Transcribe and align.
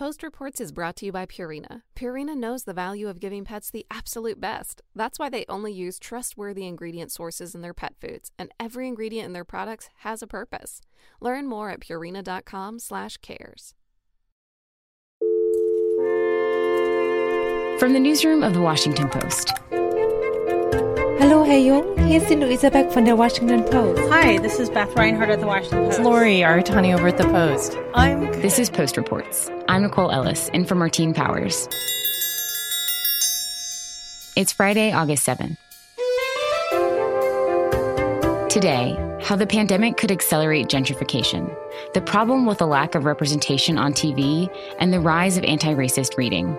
Post 0.00 0.22
Reports 0.22 0.62
is 0.62 0.72
brought 0.72 0.96
to 0.96 1.04
you 1.04 1.12
by 1.12 1.26
Purina. 1.26 1.82
Purina 1.94 2.34
knows 2.34 2.64
the 2.64 2.72
value 2.72 3.06
of 3.06 3.20
giving 3.20 3.44
pets 3.44 3.70
the 3.70 3.84
absolute 3.90 4.40
best. 4.40 4.80
That's 4.96 5.18
why 5.18 5.28
they 5.28 5.44
only 5.46 5.74
use 5.74 5.98
trustworthy 5.98 6.66
ingredient 6.66 7.12
sources 7.12 7.54
in 7.54 7.60
their 7.60 7.74
pet 7.74 7.92
foods, 8.00 8.30
and 8.38 8.50
every 8.58 8.88
ingredient 8.88 9.26
in 9.26 9.34
their 9.34 9.44
products 9.44 9.90
has 9.98 10.22
a 10.22 10.26
purpose. 10.26 10.80
Learn 11.20 11.46
more 11.46 11.68
at 11.68 11.80
purina.com/cares. 11.80 13.74
From 17.78 17.92
the 17.92 18.00
newsroom 18.00 18.42
of 18.42 18.54
the 18.54 18.62
Washington 18.62 19.10
Post. 19.10 19.52
Hallo, 21.20 21.44
Herr 21.44 21.58
Jung. 21.58 21.98
Hier 21.98 22.22
ist 22.22 22.30
die 22.30 22.34
Luisa 22.34 22.70
Beck 22.70 22.90
von 22.90 23.04
der 23.04 23.18
Washington 23.18 23.62
Post. 23.66 24.00
Hi, 24.10 24.38
this 24.38 24.58
is 24.58 24.70
Beth 24.70 24.96
Reinhard 24.96 25.28
at 25.28 25.40
the 25.40 25.46
Washington 25.46 25.84
Post. 25.84 25.98
It's 25.98 26.08
Lori 26.08 26.38
Aratani 26.38 26.94
over 26.94 27.08
at 27.08 27.18
the 27.18 27.24
Post. 27.24 27.76
I'm. 27.94 28.32
This 28.40 28.58
is 28.58 28.70
Post 28.70 28.96
Reports. 28.96 29.50
I'm 29.68 29.82
Nicole 29.82 30.10
Ellis, 30.10 30.48
in 30.54 30.64
for 30.64 30.76
Martine 30.76 31.12
Powers. 31.12 31.68
It's 34.34 34.50
Friday, 34.50 34.92
August 34.92 35.26
7th. 35.26 35.58
Today, 38.48 38.96
how 39.20 39.36
the 39.36 39.46
pandemic 39.46 39.98
could 39.98 40.10
accelerate 40.10 40.68
gentrification, 40.68 41.54
the 41.92 42.00
problem 42.00 42.46
with 42.46 42.62
a 42.62 42.66
lack 42.66 42.94
of 42.94 43.04
representation 43.04 43.76
on 43.76 43.92
TV, 43.92 44.48
and 44.78 44.90
the 44.90 45.00
rise 45.00 45.36
of 45.36 45.44
anti 45.44 45.74
racist 45.74 46.16
reading. 46.16 46.58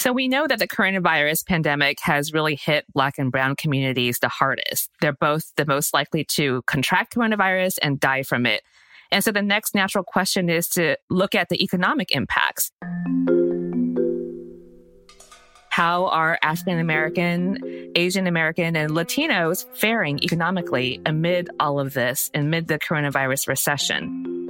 So 0.00 0.14
we 0.14 0.28
know 0.28 0.46
that 0.46 0.58
the 0.58 0.66
coronavirus 0.66 1.44
pandemic 1.46 1.98
has 2.00 2.32
really 2.32 2.56
hit 2.56 2.86
Black 2.94 3.18
and 3.18 3.30
Brown 3.30 3.54
communities 3.54 4.18
the 4.18 4.30
hardest. 4.30 4.88
They're 5.02 5.12
both 5.12 5.52
the 5.56 5.66
most 5.66 5.92
likely 5.92 6.24
to 6.36 6.62
contract 6.62 7.14
coronavirus 7.14 7.76
and 7.82 8.00
die 8.00 8.22
from 8.22 8.46
it. 8.46 8.62
And 9.12 9.22
so 9.22 9.30
the 9.30 9.42
next 9.42 9.74
natural 9.74 10.02
question 10.02 10.48
is 10.48 10.68
to 10.70 10.96
look 11.10 11.34
at 11.34 11.50
the 11.50 11.62
economic 11.62 12.12
impacts. 12.12 12.72
How 15.68 16.06
are 16.06 16.38
African 16.42 16.78
American, 16.78 17.92
Asian 17.94 18.26
American, 18.26 18.76
and 18.76 18.92
Latinos 18.92 19.66
faring 19.76 20.18
economically 20.24 20.98
amid 21.04 21.50
all 21.60 21.78
of 21.78 21.92
this, 21.92 22.30
amid 22.32 22.68
the 22.68 22.78
coronavirus 22.78 23.48
recession? 23.48 24.48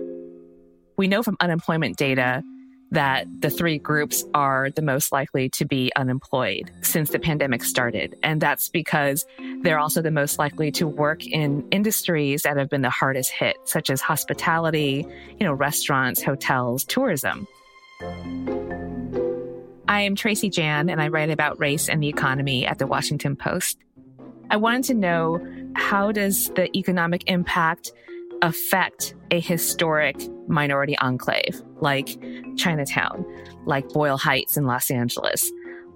We 0.97 1.09
know 1.09 1.25
from 1.25 1.37
unemployment 1.41 1.97
data 1.97 2.45
that 2.91 3.27
the 3.41 3.51
three 3.51 3.79
groups 3.79 4.25
are 4.35 4.71
the 4.71 4.83
most 4.83 5.13
likely 5.13 5.49
to 5.51 5.65
be 5.65 5.93
unemployed 5.95 6.71
since 6.83 7.11
the 7.11 7.19
pandemic 7.19 7.63
started. 7.63 8.17
And 8.23 8.41
that's 8.41 8.69
because 8.69 9.25
they're 9.63 9.79
also 9.79 10.03
the 10.03 10.11
most 10.11 10.39
likely 10.39 10.73
to 10.73 10.87
work 10.87 11.27
in 11.27 11.67
industries 11.71 12.43
that 12.43 12.57
have 12.57 12.69
been 12.69 12.83
the 12.83 12.91
hardest 12.91 13.31
hit, 13.31 13.57
such 13.65 13.91
as 13.91 14.01
hospitality, 14.01 15.07
you 15.39 15.47
know, 15.47 15.53
restaurants, 15.53 16.23
hotels, 16.23 16.85
tourism. 16.85 17.47
I 19.87 20.03
am 20.03 20.15
Tracy 20.15 20.49
Jan, 20.49 20.89
and 20.89 21.01
I 21.01 21.09
write 21.09 21.31
about 21.31 21.61
race 21.61 21.89
and 21.89 22.03
the 22.03 22.09
economy 22.09 22.67
at 22.67 22.79
the 22.79 22.87
Washington 22.87 23.37
Post. 23.37 23.79
I 24.51 24.57
wanted 24.57 24.85
to 24.85 24.95
know 24.95 25.47
how 25.75 26.11
does 26.11 26.49
the 26.51 26.77
economic 26.77 27.23
impact 27.29 27.93
affect 28.43 29.15
a 29.31 29.41
historic 29.41 30.17
minority 30.49 30.97
enclave 30.99 31.63
like 31.81 32.19
Chinatown, 32.57 33.25
like 33.67 33.89
Boyle 33.91 34.17
Heights 34.17 34.57
in 34.57 34.65
Los 34.65 34.91
Angeles, 34.91 35.51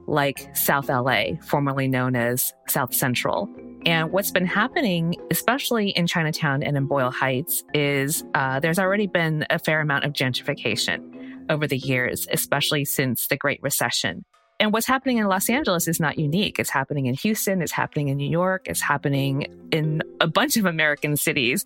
like 0.07 0.55
South 0.57 0.89
LA, 0.89 1.37
formerly 1.47 1.89
known 1.89 2.17
as 2.17 2.53
South 2.69 2.95
Central. 2.95 3.49
And 3.87 4.13
what's 4.13 4.31
been 4.31 4.47
happening, 4.47 5.17
especially 5.31 5.91
in 5.91 6.07
Chinatown 6.07 6.63
and 6.63 6.77
in 6.77 6.87
Boyle 6.87 7.11
Heights, 7.11 7.63
is 7.75 8.25
uh, 8.35 8.61
there's 8.61 8.79
already 8.79 9.07
been 9.07 9.47
a 9.51 9.59
fair 9.59 9.81
amount 9.81 10.05
of 10.05 10.13
gentrification 10.13 11.11
over 11.51 11.67
the 11.67 11.77
years, 11.77 12.27
especially 12.33 12.85
since 12.85 13.27
the 13.27 13.37
Great 13.37 13.61
Recession. 13.63 14.25
And 14.61 14.73
what's 14.73 14.87
happening 14.87 15.19
in 15.19 15.27
Los 15.27 15.51
Angeles 15.51 15.89
is 15.89 16.01
not 16.01 16.19
unique. 16.19 16.59
It's 16.59 16.71
happening 16.71 17.07
in 17.07 17.15
Houston, 17.15 17.61
it's 17.61 17.73
happening 17.73 18.09
in 18.09 18.17
New 18.17 18.31
York, 18.31 18.67
it's 18.67 18.81
happening 18.81 19.47
in 19.73 20.03
a 20.21 20.27
bunch 20.27 20.57
of 20.57 20.65
American 20.65 21.17
cities. 21.17 21.65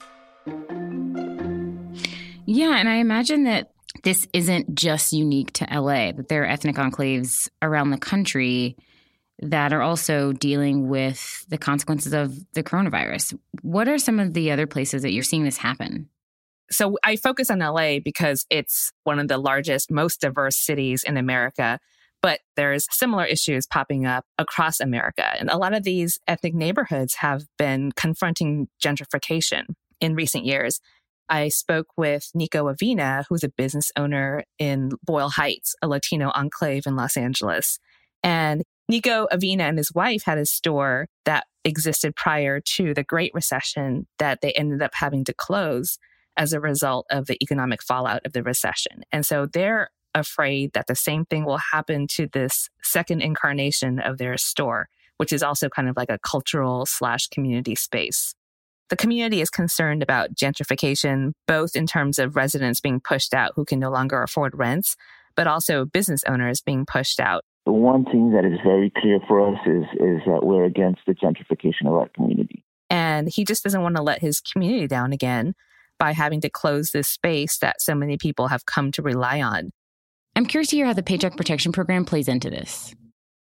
Yeah, 2.47 2.79
and 2.79 2.89
I 2.89 2.97
imagine 2.97 3.45
that 3.45 3.73
this 4.05 4.27
isn't 4.33 4.75
just 4.75 5.13
unique 5.13 5.53
to 5.53 5.67
LA, 5.71 6.13
that 6.13 6.29
there 6.29 6.43
are 6.43 6.47
ethnic 6.47 6.77
enclaves 6.77 7.49
around 7.61 7.91
the 7.91 7.99
country 7.99 8.77
that 9.41 9.73
are 9.73 9.83
also 9.83 10.33
dealing 10.33 10.89
with 10.89 11.45
the 11.49 11.59
consequences 11.59 12.13
of 12.13 12.37
the 12.55 12.63
coronavirus. 12.63 13.39
What 13.63 13.89
are 13.89 13.99
some 13.99 14.19
of 14.19 14.35
the 14.35 14.51
other 14.51 14.67
places 14.67 15.03
that 15.03 15.13
you're 15.13 15.23
seeing 15.23 15.45
this 15.45 15.59
happen? 15.59 16.09
So 16.71 16.99
I 17.05 17.17
focus 17.17 17.51
on 17.51 17.61
LA 17.61 17.99
because 18.03 18.45
it's 18.51 18.93
one 19.05 19.19
of 19.19 19.29
the 19.29 19.39
largest, 19.39 19.91
most 19.91 20.21
diverse 20.21 20.57
cities 20.57 21.03
in 21.07 21.17
America. 21.17 21.79
But 22.21 22.41
there's 22.57 22.87
similar 22.91 23.25
issues 23.25 23.67
popping 23.67 24.05
up 24.05 24.25
across 24.39 24.81
America. 24.81 25.25
And 25.39 25.49
a 25.51 25.57
lot 25.57 25.73
of 25.73 25.85
these 25.85 26.19
ethnic 26.27 26.53
neighborhoods 26.53 27.17
have 27.17 27.45
been 27.57 27.93
confronting 27.93 28.69
gentrification 28.85 29.67
in 30.01 30.15
recent 30.15 30.45
years. 30.45 30.81
I 31.29 31.49
spoke 31.49 31.89
with 31.97 32.31
Nico 32.35 32.73
Avina, 32.73 33.25
who's 33.29 33.45
a 33.45 33.51
business 33.51 33.93
owner 33.97 34.45
in 34.59 34.93
Boyle 35.05 35.29
Heights, 35.29 35.75
a 35.83 35.89
Latino 35.89 36.31
enclave 36.35 36.87
in 36.87 36.97
Los 36.97 37.17
Angeles. 37.17 37.79
And 38.23 38.63
Nico 38.89 39.27
Avina 39.31 39.63
and 39.63 39.77
his 39.77 39.93
wife 39.93 40.23
had 40.25 40.39
a 40.39 40.47
store 40.47 41.09
that 41.27 41.47
existed 41.65 42.17
prior 42.17 42.61
to 42.61 42.95
the 42.95 43.05
Great 43.05 43.33
Recession 43.35 44.07
that 44.19 44.41
they 44.41 44.53
ended 44.53 44.81
up 44.81 44.93
having 44.95 45.25
to 45.25 45.35
close 45.35 45.99
as 46.39 46.53
a 46.53 46.61
result 46.61 47.05
of 47.11 47.27
the 47.27 47.37
economic 47.43 47.83
fallout 47.83 48.25
of 48.25 48.33
the 48.33 48.43
recession. 48.43 49.03
And 49.13 49.27
so 49.27 49.45
they're 49.45 49.91
afraid 50.15 50.73
that 50.73 50.87
the 50.87 50.95
same 50.95 51.27
thing 51.27 51.45
will 51.45 51.61
happen 51.73 52.07
to 52.13 52.27
this 52.33 52.71
second 52.83 53.21
incarnation 53.21 53.99
of 53.99 54.17
their 54.17 54.39
store, 54.39 54.89
which 55.19 55.33
is 55.33 55.43
also 55.43 55.69
kind 55.69 55.89
of 55.89 55.97
like 55.97 56.11
a 56.11 56.19
cultural 56.19 56.87
slash 56.87 57.27
community 57.27 57.75
space. 57.75 58.35
The 58.89 58.97
community 58.97 59.41
is 59.41 59.51
concerned 59.51 60.03
about 60.03 60.35
gentrification, 60.35 61.33
both 61.47 61.77
in 61.77 61.87
terms 61.87 62.19
of 62.19 62.37
residents 62.37 62.81
being 62.81 63.01
pushed 63.01 63.35
out 63.35 63.53
who 63.55 63.65
can 63.65 63.79
no 63.79 63.91
longer 63.91 64.23
afford 64.23 64.57
rents, 64.57 64.97
but 65.37 65.47
also 65.47 65.85
business 65.85 66.23
owners 66.27 66.63
being 66.63 66.87
pushed 66.87 67.21
out. 67.21 67.45
The 67.67 67.73
one 67.73 68.05
thing 68.07 68.33
that 68.33 68.47
is 68.47 68.59
very 68.65 68.91
clear 68.97 69.21
for 69.29 69.47
us 69.47 69.59
is, 69.67 69.85
is 70.01 70.21
that 70.27 70.41
we're 70.43 70.65
against 70.65 71.03
the 71.07 71.15
gentrification 71.15 71.87
of 71.87 71.93
our 71.93 72.09
community. 72.09 72.65
And 72.89 73.29
he 73.29 73.45
just 73.45 73.63
doesn't 73.63 73.83
want 73.83 73.97
to 73.97 74.03
let 74.03 74.23
his 74.23 74.41
community 74.41 74.87
down 74.87 75.13
again 75.13 75.55
by 75.99 76.13
having 76.13 76.41
to 76.41 76.49
close 76.49 76.91
this 76.91 77.09
space 77.09 77.59
that 77.59 77.83
so 77.83 77.95
many 77.95 78.17
people 78.17 78.49
have 78.49 78.65
come 78.65 78.91
to 78.93 79.03
rely 79.03 79.43
on. 79.43 79.71
I'm 80.35 80.47
curious 80.47 80.71
to 80.71 80.77
hear 80.77 80.87
how 80.87 80.95
the 80.95 81.03
Paycheck 81.03 81.37
Protection 81.37 81.73
Program 81.73 82.07
plays 82.07 82.29
into 82.29 82.49
this. 82.49 82.95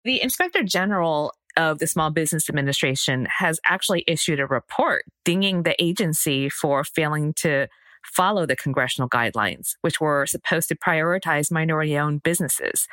The 0.04 0.22
Inspector 0.22 0.62
General 0.64 1.32
of 1.56 1.78
the 1.78 1.86
Small 1.86 2.10
Business 2.10 2.48
Administration 2.48 3.26
has 3.38 3.60
actually 3.64 4.04
issued 4.06 4.40
a 4.40 4.46
report 4.46 5.04
dinging 5.24 5.62
the 5.62 5.80
agency 5.82 6.48
for 6.48 6.84
failing 6.84 7.32
to 7.34 7.68
follow 8.04 8.46
the 8.46 8.56
congressional 8.56 9.08
guidelines, 9.08 9.74
which 9.80 10.00
were 10.00 10.26
supposed 10.26 10.68
to 10.68 10.76
prioritize 10.76 11.50
minority 11.50 11.96
owned 11.96 12.22
businesses. 12.22 12.86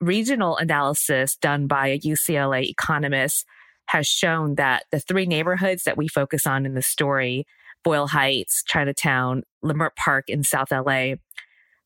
Regional 0.00 0.56
analysis 0.56 1.36
done 1.36 1.66
by 1.66 1.88
a 1.88 1.98
UCLA 1.98 2.64
economist 2.64 3.46
has 3.86 4.06
shown 4.06 4.54
that 4.54 4.84
the 4.90 5.00
three 5.00 5.26
neighborhoods 5.26 5.84
that 5.84 5.96
we 5.96 6.08
focus 6.08 6.46
on 6.46 6.66
in 6.66 6.74
the 6.74 6.82
story 6.82 7.46
Boyle 7.82 8.06
Heights, 8.06 8.62
Chinatown, 8.66 9.42
Leimert 9.62 9.94
Park 9.94 10.24
in 10.28 10.42
South 10.42 10.72
LA 10.72 11.16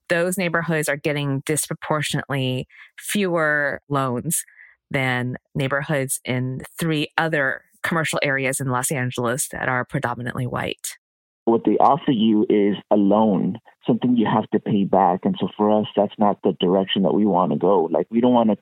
those 0.09 0.39
neighborhoods 0.39 0.89
are 0.89 0.97
getting 0.97 1.43
disproportionately 1.47 2.67
fewer 2.99 3.81
loans 3.89 4.45
than 4.91 5.37
neighborhoods 5.55 6.21
in 6.25 6.63
three 6.79 7.09
other 7.17 7.63
commercial 7.83 8.19
areas 8.23 8.61
in 8.61 8.69
Los 8.69 8.91
Angeles 8.91 9.49
that 9.53 9.69
are 9.69 9.85
predominantly 9.85 10.47
white. 10.47 10.97
What 11.45 11.63
they 11.65 11.79
offer 11.79 12.11
you 12.11 12.45
is 12.51 12.77
a 12.91 12.97
loan, 12.97 13.59
something 13.87 14.17
you 14.17 14.27
have 14.27 14.49
to 14.51 14.61
pay 14.61 14.85
back. 14.85 15.21
And 15.25 15.35
so 15.41 15.49
for 15.57 15.81
us, 15.81 15.87
that's 15.97 16.13
not 16.19 16.39
the 16.43 16.53
direction 16.61 17.03
that 17.03 17.15
we 17.15 17.25
want 17.25 17.53
to 17.53 17.59
go. 17.59 17.89
Like, 17.91 18.07
we 18.11 18.21
don't 18.21 18.35
want 18.35 18.51
to 18.51 18.57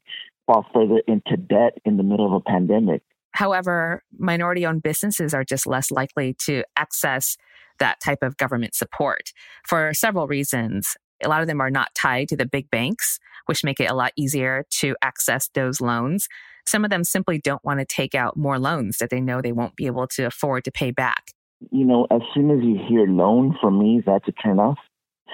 fall 0.47 0.65
further 0.73 1.03
into 1.09 1.37
debt 1.37 1.79
in 1.85 1.97
the 1.97 2.05
middle 2.05 2.27
of 2.27 2.33
a 2.33 2.41
pandemic. 2.41 3.03
However, 3.33 4.03
minority 4.17 4.65
owned 4.65 4.83
businesses 4.83 5.35
are 5.35 5.45
just 5.45 5.67
less 5.67 5.91
likely 5.91 6.35
to 6.45 6.63
access 6.77 7.37
that 7.79 8.01
type 8.03 8.23
of 8.23 8.37
government 8.37 8.75
support 8.75 9.33
for 9.67 9.93
several 9.93 10.27
reasons. 10.27 10.97
A 11.25 11.29
lot 11.29 11.41
of 11.41 11.47
them 11.47 11.61
are 11.61 11.71
not 11.71 11.95
tied 11.95 12.29
to 12.29 12.37
the 12.37 12.47
big 12.47 12.71
banks, 12.71 13.19
which 13.47 13.65
make 13.65 13.81
it 13.81 13.91
a 13.91 13.95
lot 13.95 14.13
easier 14.17 14.65
to 14.81 14.97
access 15.03 15.49
those 15.55 15.81
loans. 15.81 16.29
Some 16.67 16.85
of 16.85 16.91
them 16.91 17.05
simply 17.05 17.39
don't 17.39 17.65
want 17.65 17.81
to 17.81 17.87
take 17.87 18.15
out 18.15 18.37
more 18.37 18.59
loans 18.59 18.99
that 18.99 19.11
they 19.11 19.21
know 19.21 19.41
they 19.41 19.53
won't 19.53 19.77
be 19.77 19.87
able 19.87 20.07
to 20.09 20.25
afford 20.25 20.65
to 20.65 20.73
pay 20.73 20.91
back. 20.91 21.33
You 21.71 21.85
know, 21.85 22.07
as 22.11 22.21
soon 22.35 22.51
as 22.51 22.63
you 22.63 22.79
hear 22.89 23.07
loan, 23.07 23.57
for 23.61 23.71
me, 23.71 24.03
that's 24.05 24.29
a 24.29 24.33
turnoff. 24.33 24.77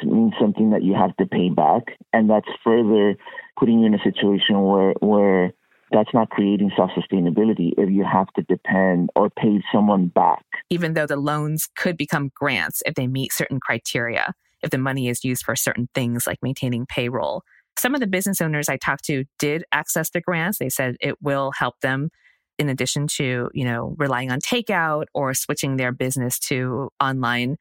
It 0.02 0.06
means 0.06 0.34
something 0.40 0.70
that 0.70 0.82
you 0.82 0.94
have 0.94 1.17
to 1.17 1.26
pay 1.26 1.49
back. 1.49 1.99
And 2.12 2.28
that's 2.28 2.49
further 2.62 3.17
putting 3.58 3.81
you 3.81 3.87
in 3.87 3.94
a 3.94 4.02
situation 4.02 4.62
where, 4.62 4.94
where 5.00 5.52
that's 5.90 6.12
not 6.14 6.31
creating 6.31 6.73
self 6.76 6.90
sustainability 6.90 7.73
if 7.76 7.90
you 7.90 8.05
have 8.11 8.28
to 8.35 8.43
depend 8.43 9.11
or 9.14 9.31
pay 9.31 9.62
someone 9.73 10.08
back. 10.08 10.44
Even 10.70 10.94
though 10.94 11.06
the 11.06 11.17
loans 11.17 11.69
could 11.76 11.96
become 11.96 12.31
grants 12.35 12.82
if 12.87 12.94
they 12.94 13.06
meet 13.06 13.32
certain 13.32 13.61
criteria, 13.61 14.35
if 14.62 14.70
the 14.70 14.79
money 14.79 15.09
is 15.09 15.25
used 15.25 15.44
for 15.44 15.56
certain 15.56 15.88
things 15.94 16.26
like 16.26 16.38
maintaining 16.43 16.87
payroll. 16.87 17.43
Some 17.79 17.94
of 17.94 18.00
the 18.00 18.06
business 18.06 18.41
owners 18.41 18.69
I 18.69 18.76
talked 18.76 19.05
to 19.05 19.25
did 19.38 19.64
access 19.73 20.11
the 20.11 20.20
grants. 20.20 20.59
They 20.59 20.69
said 20.69 20.97
it 21.00 21.20
will 21.23 21.53
help 21.53 21.81
them 21.81 22.11
in 22.59 22.69
addition 22.69 23.06
to, 23.06 23.50
you 23.55 23.64
know, 23.64 23.94
relying 23.99 24.31
on 24.31 24.41
takeout 24.41 25.05
or 25.14 25.35
switching 25.35 25.76
their 25.76 25.91
business 25.91 26.38
to 26.38 26.91
online. 27.00 27.56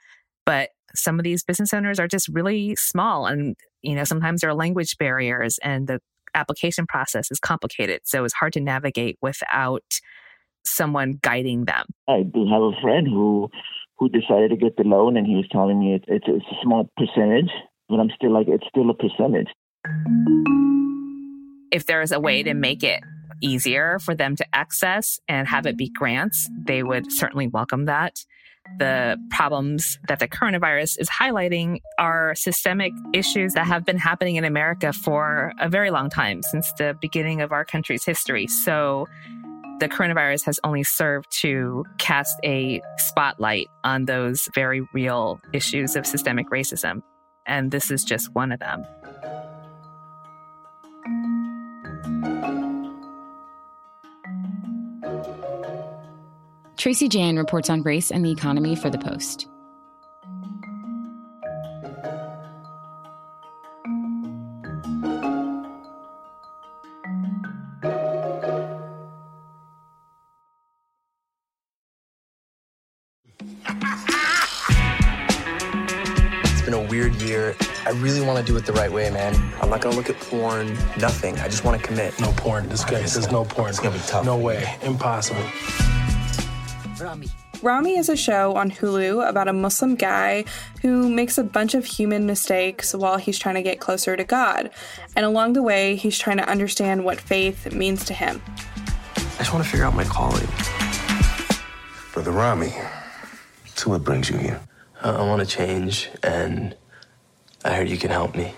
But 0.45 0.69
some 0.93 1.19
of 1.19 1.23
these 1.23 1.43
business 1.43 1.73
owners 1.73 1.99
are 1.99 2.07
just 2.07 2.27
really 2.27 2.75
small 2.75 3.25
and, 3.25 3.55
you 3.81 3.95
know, 3.95 4.03
sometimes 4.03 4.41
there 4.41 4.49
are 4.49 4.55
language 4.55 4.97
barriers 4.97 5.57
and 5.63 5.87
the 5.87 5.99
application 6.35 6.85
process 6.85 7.31
is 7.31 7.39
complicated. 7.39 8.01
So 8.03 8.23
it's 8.25 8.33
hard 8.33 8.53
to 8.53 8.59
navigate 8.59 9.17
without 9.21 9.83
someone 10.63 11.19
guiding 11.21 11.65
them. 11.65 11.85
I 12.07 12.23
do 12.23 12.45
have 12.51 12.61
a 12.61 12.71
friend 12.81 13.07
who 13.07 13.49
who 14.01 14.09
decided 14.09 14.49
to 14.49 14.57
get 14.57 14.75
the 14.77 14.83
loan 14.83 15.15
and 15.15 15.27
he 15.27 15.35
was 15.35 15.45
telling 15.51 15.79
me 15.79 15.93
it, 15.93 16.03
it's, 16.07 16.25
it's 16.27 16.45
a 16.51 16.55
small 16.63 16.89
percentage, 16.97 17.51
but 17.87 17.99
I'm 17.99 18.09
still 18.15 18.33
like, 18.33 18.47
it's 18.47 18.65
still 18.67 18.89
a 18.89 18.95
percentage. 18.95 19.45
If 21.71 21.85
there's 21.85 22.11
a 22.11 22.19
way 22.19 22.41
to 22.41 22.55
make 22.55 22.83
it 22.83 23.03
easier 23.43 23.99
for 23.99 24.15
them 24.15 24.35
to 24.37 24.45
access 24.55 25.19
and 25.27 25.47
have 25.47 25.67
it 25.67 25.77
be 25.77 25.87
grants, 25.87 26.49
they 26.65 26.81
would 26.81 27.11
certainly 27.11 27.47
welcome 27.47 27.85
that. 27.85 28.15
The 28.79 29.17
problems 29.29 29.99
that 30.07 30.17
the 30.17 30.27
coronavirus 30.27 30.99
is 30.99 31.07
highlighting 31.07 31.81
are 31.99 32.33
systemic 32.33 32.93
issues 33.13 33.53
that 33.53 33.67
have 33.67 33.85
been 33.85 33.97
happening 33.97 34.35
in 34.35 34.45
America 34.45 34.93
for 34.93 35.53
a 35.59 35.69
very 35.69 35.91
long 35.91 36.09
time, 36.09 36.41
since 36.41 36.71
the 36.79 36.97
beginning 37.01 37.41
of 37.41 37.51
our 37.51 37.65
country's 37.65 38.03
history. 38.03 38.47
So 38.47 39.07
the 39.81 39.89
coronavirus 39.89 40.45
has 40.45 40.59
only 40.63 40.83
served 40.83 41.25
to 41.41 41.83
cast 41.97 42.37
a 42.45 42.79
spotlight 42.97 43.67
on 43.83 44.05
those 44.05 44.47
very 44.53 44.81
real 44.93 45.41
issues 45.53 45.95
of 45.95 46.05
systemic 46.05 46.47
racism. 46.51 47.01
And 47.47 47.71
this 47.71 47.89
is 47.89 48.03
just 48.03 48.29
one 48.33 48.51
of 48.51 48.59
them. 48.59 48.85
Tracy 56.77 57.09
Jan 57.09 57.37
reports 57.37 57.69
on 57.69 57.81
race 57.81 58.11
and 58.11 58.23
the 58.23 58.31
economy 58.31 58.75
for 58.75 58.91
The 58.91 58.99
Post. 58.99 59.47
Want 78.31 78.47
to 78.47 78.53
do 78.53 78.57
it 78.57 78.65
the 78.65 78.71
right 78.71 78.89
way, 78.89 79.09
man. 79.09 79.35
I'm 79.61 79.69
not 79.69 79.81
gonna 79.81 79.97
look 79.97 80.09
at 80.09 80.17
porn, 80.17 80.73
nothing. 80.97 81.37
I 81.39 81.49
just 81.49 81.65
want 81.65 81.81
to 81.81 81.85
commit. 81.85 82.17
No 82.21 82.31
porn. 82.37 82.69
This 82.69 82.85
guy 82.85 83.03
says 83.03 83.29
no 83.29 83.43
porn. 83.43 83.67
It's 83.69 83.79
gonna 83.81 83.97
be 83.97 84.01
tough. 84.07 84.25
No 84.25 84.37
way. 84.37 84.77
Impossible. 84.83 85.43
Ramy 87.61 87.97
is 87.97 88.07
a 88.07 88.15
show 88.15 88.55
on 88.55 88.71
Hulu 88.71 89.27
about 89.27 89.49
a 89.49 89.53
Muslim 89.53 89.95
guy 89.95 90.45
who 90.81 91.09
makes 91.09 91.37
a 91.37 91.43
bunch 91.43 91.73
of 91.73 91.83
human 91.83 92.25
mistakes 92.25 92.95
while 92.95 93.17
he's 93.17 93.37
trying 93.37 93.55
to 93.55 93.61
get 93.61 93.81
closer 93.81 94.15
to 94.15 94.23
God. 94.23 94.69
And 95.13 95.25
along 95.25 95.51
the 95.51 95.61
way, 95.61 95.97
he's 95.97 96.17
trying 96.17 96.37
to 96.37 96.49
understand 96.49 97.03
what 97.03 97.19
faith 97.19 97.73
means 97.73 98.05
to 98.05 98.13
him. 98.13 98.41
I 99.17 99.39
just 99.39 99.51
want 99.51 99.65
to 99.65 99.69
figure 99.69 99.85
out 99.85 99.93
my 99.93 100.05
calling. 100.05 100.47
Brother 102.13 102.31
Ramy, 102.31 102.73
so 103.75 103.89
what 103.89 104.05
brings 104.05 104.29
you 104.29 104.37
here? 104.37 104.61
I, 105.01 105.09
I 105.09 105.21
want 105.27 105.41
to 105.41 105.45
change, 105.45 106.09
and 106.23 106.77
I 107.63 107.75
heard 107.75 107.89
you 107.89 107.97
can 107.97 108.09
help 108.09 108.35
me. 108.35 108.53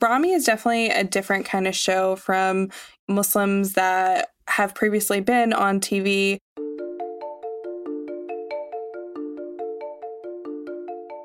Ramy 0.00 0.32
is 0.32 0.44
definitely 0.44 0.88
a 0.90 1.04
different 1.04 1.44
kind 1.44 1.66
of 1.66 1.74
show 1.74 2.16
from 2.16 2.70
Muslims 3.08 3.74
that 3.74 4.30
have 4.48 4.74
previously 4.74 5.20
been 5.20 5.52
on 5.52 5.80
TV. 5.80 6.38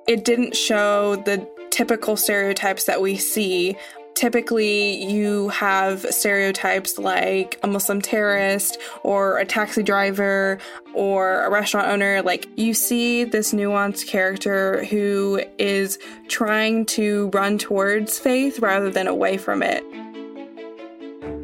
It 0.08 0.24
didn't 0.24 0.56
show 0.56 1.16
the 1.16 1.48
typical 1.72 2.16
stereotypes 2.16 2.86
that 2.86 3.02
we 3.02 3.18
see. 3.18 3.76
Typically, 4.16 5.04
you 5.04 5.50
have 5.50 6.06
stereotypes 6.10 6.98
like 6.98 7.60
a 7.64 7.68
Muslim 7.68 8.02
terrorist 8.02 8.78
or 9.04 9.38
a 9.38 9.46
taxi 9.46 9.84
driver 9.84 10.58
or 10.94 11.44
a 11.44 11.50
restaurant 11.52 11.90
owner. 11.90 12.22
Like, 12.22 12.48
you 12.56 12.74
see 12.74 13.26
this 13.26 13.54
nuanced 13.54 14.08
character 14.08 14.86
who 14.86 15.44
is 15.58 16.00
trying 16.30 16.86
to 16.88 17.30
run 17.34 17.58
towards 17.58 18.18
faith 18.18 18.60
rather 18.60 18.90
than 18.90 19.08
away 19.08 19.36
from 19.36 19.62
it. 19.62 19.84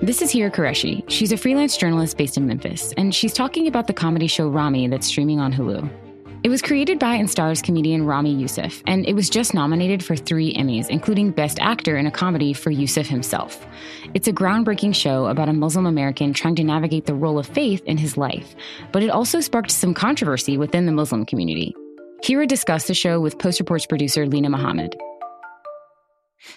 This 0.02 0.22
is 0.22 0.32
Hira 0.32 0.50
Qureshi. 0.50 1.04
She's 1.10 1.34
a 1.34 1.38
freelance 1.38 1.76
journalist 1.76 2.18
based 2.18 2.38
in 2.38 2.48
Memphis, 2.48 2.94
and 2.96 3.14
she's 3.14 3.34
talking 3.34 3.68
about 3.68 3.88
the 3.88 3.94
comedy 3.94 4.28
show 4.28 4.48
Ramy 4.48 4.88
that's 4.88 5.08
streaming 5.08 5.42
on 5.42 5.52
Hulu. 5.54 5.88
It 6.44 6.50
was 6.50 6.64
created 6.64 6.98
by 6.98 7.14
and 7.14 7.30
stars 7.30 7.62
comedian 7.62 8.04
Ramy 8.04 8.34
Youssef, 8.34 8.82
and 8.88 9.06
it 9.06 9.14
was 9.14 9.30
just 9.30 9.54
nominated 9.54 10.04
for 10.04 10.16
three 10.16 10.56
Emmys, 10.56 10.90
including 10.90 11.30
Best 11.30 11.60
Actor 11.60 11.98
in 11.98 12.08
a 12.08 12.12
Comedy 12.12 12.52
for 12.52 12.72
Youssef 12.72 13.06
himself. 13.06 13.64
It's 14.16 14.28
a 14.28 14.34
groundbreaking 14.34 14.96
show 14.96 15.28
about 15.28 15.50
a 15.50 15.54
Muslim 15.54 15.86
American 15.86 16.34
trying 16.34 16.56
to 16.56 16.64
navigate 16.64 17.06
the 17.06 17.14
role 17.14 17.38
of 17.38 17.46
faith 17.46 17.84
in 17.86 18.00
his 18.00 18.18
life, 18.18 18.56
but 18.92 19.04
it 19.04 19.12
also 19.12 19.40
sparked 19.40 19.70
some 19.70 19.94
controversy 19.94 20.58
within 20.58 20.88
the 20.88 20.92
Muslim 20.92 21.28
community. 21.28 21.76
Hira 22.24 22.48
discussed 22.48 22.88
the 22.88 22.96
show 22.96 23.20
with 23.20 23.38
Post 23.38 23.60
Reports 23.60 23.86
producer 23.86 24.26
Linah 24.26 24.50
Mohammad. 24.50 24.96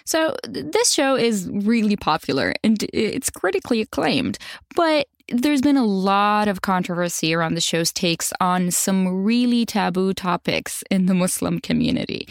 So, 0.03 0.35
this 0.43 0.91
show 0.91 1.15
is 1.15 1.47
really 1.47 1.95
popular 1.95 2.55
and 2.63 2.83
it's 2.91 3.29
critically 3.29 3.81
acclaimed, 3.81 4.39
but 4.75 5.05
there's 5.29 5.61
been 5.61 5.77
a 5.77 5.85
lot 5.85 6.47
of 6.47 6.61
controversy 6.61 7.33
around 7.33 7.55
the 7.55 7.61
show's 7.61 7.91
takes 7.91 8.31
on 8.39 8.71
some 8.71 9.23
really 9.23 9.65
taboo 9.65 10.13
topics 10.13 10.83
in 10.91 11.07
the 11.07 11.13
Muslim 11.13 11.59
community. 11.59 12.27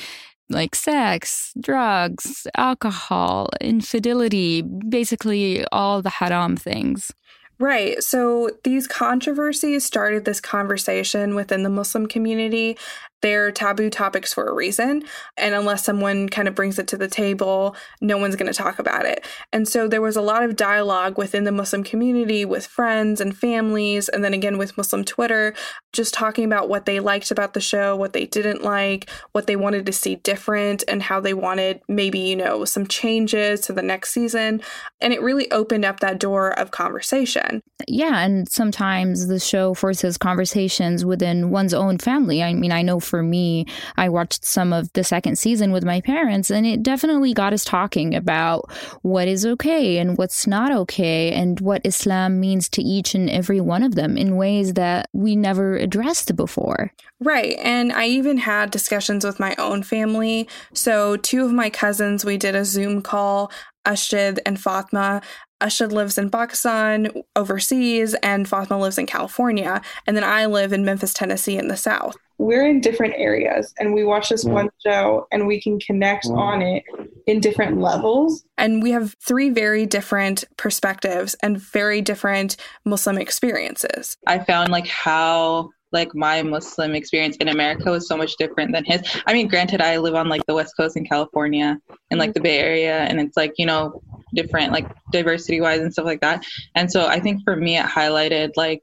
Like 0.50 0.74
sex, 0.74 1.52
drugs, 1.60 2.46
alcohol, 2.56 3.48
infidelity, 3.60 4.62
basically 4.62 5.64
all 5.72 6.02
the 6.02 6.10
haram 6.10 6.56
things. 6.56 7.10
Right. 7.58 8.02
So 8.02 8.50
these 8.64 8.86
controversies 8.86 9.84
started 9.84 10.24
this 10.24 10.40
conversation 10.40 11.34
within 11.34 11.62
the 11.62 11.70
Muslim 11.70 12.06
community. 12.06 12.76
They're 13.24 13.50
taboo 13.50 13.88
topics 13.88 14.34
for 14.34 14.44
a 14.44 14.52
reason. 14.52 15.02
And 15.38 15.54
unless 15.54 15.82
someone 15.82 16.28
kind 16.28 16.46
of 16.46 16.54
brings 16.54 16.78
it 16.78 16.86
to 16.88 16.98
the 16.98 17.08
table, 17.08 17.74
no 18.02 18.18
one's 18.18 18.36
going 18.36 18.52
to 18.52 18.56
talk 18.56 18.78
about 18.78 19.06
it. 19.06 19.26
And 19.50 19.66
so 19.66 19.88
there 19.88 20.02
was 20.02 20.14
a 20.14 20.20
lot 20.20 20.42
of 20.42 20.56
dialogue 20.56 21.16
within 21.16 21.44
the 21.44 21.50
Muslim 21.50 21.84
community 21.84 22.44
with 22.44 22.66
friends 22.66 23.22
and 23.22 23.34
families, 23.34 24.10
and 24.10 24.22
then 24.22 24.34
again 24.34 24.58
with 24.58 24.76
Muslim 24.76 25.04
Twitter, 25.04 25.54
just 25.94 26.12
talking 26.12 26.44
about 26.44 26.68
what 26.68 26.84
they 26.84 27.00
liked 27.00 27.30
about 27.30 27.54
the 27.54 27.62
show, 27.62 27.96
what 27.96 28.12
they 28.12 28.26
didn't 28.26 28.62
like, 28.62 29.08
what 29.32 29.46
they 29.46 29.56
wanted 29.56 29.86
to 29.86 29.92
see 29.92 30.16
different, 30.16 30.84
and 30.86 31.02
how 31.02 31.18
they 31.18 31.32
wanted 31.32 31.80
maybe, 31.88 32.18
you 32.18 32.36
know, 32.36 32.66
some 32.66 32.86
changes 32.86 33.62
to 33.62 33.72
the 33.72 33.80
next 33.80 34.10
season. 34.10 34.60
And 35.00 35.14
it 35.14 35.22
really 35.22 35.50
opened 35.50 35.86
up 35.86 36.00
that 36.00 36.20
door 36.20 36.50
of 36.58 36.72
conversation. 36.72 37.62
Yeah. 37.88 38.18
And 38.20 38.46
sometimes 38.50 39.28
the 39.28 39.40
show 39.40 39.72
forces 39.72 40.18
conversations 40.18 41.06
within 41.06 41.48
one's 41.48 41.72
own 41.72 41.96
family. 41.96 42.42
I 42.42 42.52
mean, 42.52 42.72
I 42.72 42.82
know 42.82 43.00
for 43.00 43.13
me, 43.22 43.66
I 43.96 44.08
watched 44.08 44.44
some 44.44 44.72
of 44.72 44.92
the 44.92 45.04
second 45.04 45.38
season 45.38 45.72
with 45.72 45.84
my 45.84 46.00
parents, 46.00 46.50
and 46.50 46.66
it 46.66 46.82
definitely 46.82 47.34
got 47.34 47.52
us 47.52 47.64
talking 47.64 48.14
about 48.14 48.70
what 49.02 49.28
is 49.28 49.46
okay 49.46 49.98
and 49.98 50.16
what's 50.18 50.46
not 50.46 50.72
okay, 50.72 51.32
and 51.32 51.60
what 51.60 51.82
Islam 51.84 52.40
means 52.40 52.68
to 52.70 52.82
each 52.82 53.14
and 53.14 53.30
every 53.30 53.60
one 53.60 53.82
of 53.82 53.94
them 53.94 54.16
in 54.16 54.36
ways 54.36 54.74
that 54.74 55.08
we 55.12 55.36
never 55.36 55.76
addressed 55.76 56.36
before. 56.36 56.92
Right. 57.20 57.56
And 57.62 57.92
I 57.92 58.06
even 58.06 58.38
had 58.38 58.70
discussions 58.70 59.24
with 59.24 59.40
my 59.40 59.54
own 59.56 59.82
family. 59.82 60.48
So, 60.72 61.16
two 61.16 61.44
of 61.44 61.52
my 61.52 61.70
cousins, 61.70 62.24
we 62.24 62.36
did 62.36 62.54
a 62.54 62.64
Zoom 62.64 63.02
call. 63.02 63.50
Ashid 63.86 64.38
and 64.46 64.58
Fatma. 64.58 65.22
Ashid 65.60 65.92
lives 65.92 66.18
in 66.18 66.30
Pakistan 66.30 67.10
overseas, 67.36 68.14
and 68.22 68.48
Fatma 68.48 68.78
lives 68.78 68.98
in 68.98 69.06
California. 69.06 69.80
And 70.06 70.16
then 70.16 70.24
I 70.24 70.46
live 70.46 70.72
in 70.72 70.84
Memphis, 70.84 71.14
Tennessee, 71.14 71.56
in 71.56 71.68
the 71.68 71.76
South. 71.76 72.16
We're 72.38 72.66
in 72.66 72.80
different 72.80 73.14
areas, 73.16 73.72
and 73.78 73.94
we 73.94 74.04
watch 74.04 74.28
this 74.28 74.44
mm. 74.44 74.52
one 74.52 74.70
show, 74.84 75.26
and 75.30 75.46
we 75.46 75.60
can 75.60 75.78
connect 75.78 76.26
mm. 76.26 76.36
on 76.36 76.62
it 76.62 76.82
in 77.26 77.40
different 77.40 77.80
levels. 77.80 78.44
And 78.58 78.82
we 78.82 78.90
have 78.90 79.14
three 79.20 79.50
very 79.50 79.86
different 79.86 80.44
perspectives 80.56 81.34
and 81.42 81.58
very 81.58 82.02
different 82.02 82.56
Muslim 82.84 83.18
experiences. 83.18 84.16
I 84.26 84.40
found 84.40 84.70
like 84.70 84.86
how 84.86 85.70
like 85.92 86.12
my 86.14 86.42
Muslim 86.42 86.94
experience 86.94 87.36
in 87.36 87.48
America 87.48 87.88
was 87.90 88.08
so 88.08 88.16
much 88.16 88.36
different 88.36 88.72
than 88.72 88.84
his. 88.84 89.00
I 89.26 89.32
mean, 89.32 89.46
granted, 89.46 89.80
I 89.80 89.96
live 89.98 90.16
on 90.16 90.28
like 90.28 90.44
the 90.46 90.54
West 90.54 90.76
Coast 90.76 90.96
in 90.96 91.06
California 91.06 91.78
in 92.10 92.18
like 92.18 92.34
the 92.34 92.40
Bay 92.40 92.58
Area, 92.58 92.98
and 93.04 93.20
it's 93.20 93.36
like, 93.36 93.54
you 93.56 93.64
know, 93.64 94.02
different 94.34 94.72
like 94.72 94.86
diversity 95.12 95.60
wise 95.60 95.80
and 95.80 95.92
stuff 95.92 96.04
like 96.04 96.20
that. 96.20 96.44
And 96.74 96.90
so 96.90 97.06
i 97.06 97.20
think 97.20 97.42
for 97.44 97.56
me 97.56 97.78
it 97.78 97.86
highlighted 97.86 98.50
like 98.56 98.82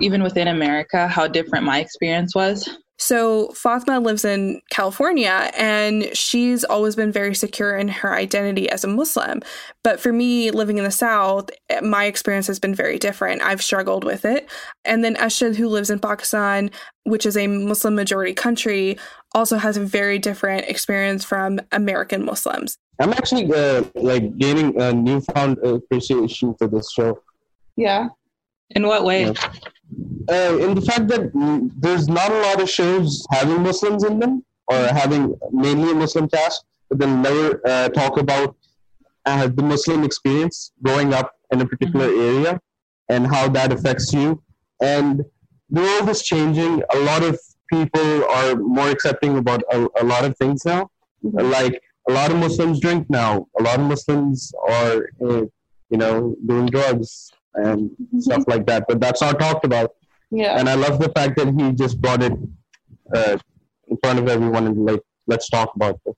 even 0.00 0.22
within 0.22 0.48
america 0.48 1.08
how 1.08 1.26
different 1.26 1.64
my 1.64 1.80
experience 1.80 2.34
was 2.34 2.68
so 2.98 3.48
Fatma 3.48 4.00
lives 4.00 4.24
in 4.24 4.60
California 4.70 5.50
and 5.56 6.08
she's 6.16 6.64
always 6.64 6.96
been 6.96 7.12
very 7.12 7.34
secure 7.34 7.76
in 7.76 7.88
her 7.88 8.14
identity 8.14 8.70
as 8.70 8.84
a 8.84 8.88
Muslim. 8.88 9.42
But 9.82 10.00
for 10.00 10.12
me, 10.12 10.50
living 10.50 10.78
in 10.78 10.84
the 10.84 10.90
South, 10.90 11.50
my 11.82 12.06
experience 12.06 12.46
has 12.46 12.58
been 12.58 12.74
very 12.74 12.98
different. 12.98 13.42
I've 13.42 13.62
struggled 13.62 14.04
with 14.04 14.24
it. 14.24 14.48
And 14.84 15.04
then 15.04 15.14
Ashad, 15.16 15.56
who 15.56 15.68
lives 15.68 15.90
in 15.90 15.98
Pakistan, 15.98 16.70
which 17.04 17.26
is 17.26 17.36
a 17.36 17.46
Muslim 17.46 17.94
majority 17.94 18.32
country, 18.32 18.98
also 19.34 19.58
has 19.58 19.76
a 19.76 19.84
very 19.84 20.18
different 20.18 20.66
experience 20.66 21.24
from 21.24 21.60
American 21.72 22.24
Muslims. 22.24 22.78
I'm 22.98 23.12
actually 23.12 23.52
uh, 23.52 23.84
like 23.94 24.38
gaining 24.38 24.80
a 24.80 24.92
newfound 24.92 25.58
appreciation 25.58 26.54
for 26.54 26.66
this 26.66 26.90
show. 26.90 27.20
Yeah. 27.76 28.08
In 28.70 28.86
what 28.86 29.04
way? 29.04 29.26
Yeah. 29.26 29.34
Uh, 30.28 30.58
in 30.60 30.74
the 30.74 30.80
fact 30.80 31.06
that 31.08 31.30
there's 31.78 32.08
not 32.08 32.30
a 32.32 32.40
lot 32.40 32.60
of 32.60 32.68
shows 32.68 33.24
having 33.30 33.62
Muslims 33.62 34.02
in 34.02 34.18
them 34.18 34.44
or 34.66 34.76
having 34.76 35.38
mainly 35.52 35.92
a 35.92 35.94
Muslim 35.94 36.28
cast, 36.28 36.64
but 36.88 36.98
then 36.98 37.22
never 37.22 37.60
uh, 37.64 37.88
talk 37.90 38.18
about 38.18 38.56
uh, 39.24 39.46
the 39.46 39.62
Muslim 39.62 40.02
experience 40.02 40.72
growing 40.82 41.14
up 41.14 41.36
in 41.52 41.60
a 41.60 41.66
particular 41.66 42.08
mm-hmm. 42.08 42.46
area 42.46 42.60
and 43.08 43.26
how 43.26 43.48
that 43.48 43.72
affects 43.72 44.12
you. 44.12 44.42
And 44.80 45.24
the 45.70 45.80
world 45.80 46.08
is 46.08 46.22
changing. 46.22 46.82
A 46.92 46.98
lot 46.98 47.22
of 47.22 47.38
people 47.72 48.24
are 48.24 48.56
more 48.56 48.90
accepting 48.90 49.38
about 49.38 49.62
a, 49.72 49.88
a 50.00 50.04
lot 50.04 50.24
of 50.24 50.36
things 50.36 50.64
now. 50.64 50.90
Mm-hmm. 51.24 51.50
Like 51.50 51.80
a 52.08 52.12
lot 52.12 52.32
of 52.32 52.38
Muslims 52.38 52.80
drink 52.80 53.08
now. 53.08 53.46
A 53.58 53.62
lot 53.62 53.78
of 53.78 53.86
Muslims 53.86 54.52
are, 54.68 55.08
uh, 55.24 55.44
you 55.90 55.98
know, 55.98 56.34
doing 56.44 56.66
drugs 56.66 57.32
and 57.56 57.90
mm-hmm. 57.90 58.20
stuff 58.20 58.44
like 58.46 58.66
that. 58.66 58.84
But 58.88 59.00
that's 59.00 59.20
not 59.20 59.38
talked 59.38 59.64
about. 59.64 59.90
Yeah. 60.30 60.58
And 60.58 60.68
I 60.68 60.74
love 60.74 60.98
the 60.98 61.10
fact 61.10 61.36
that 61.36 61.48
he 61.48 61.72
just 61.72 62.00
brought 62.00 62.22
it 62.22 62.32
uh, 63.14 63.38
in 63.88 63.96
front 64.02 64.18
of 64.18 64.28
everyone 64.28 64.66
and 64.66 64.84
like, 64.84 65.02
let's 65.26 65.48
talk 65.48 65.72
about 65.76 66.00
this. 66.04 66.14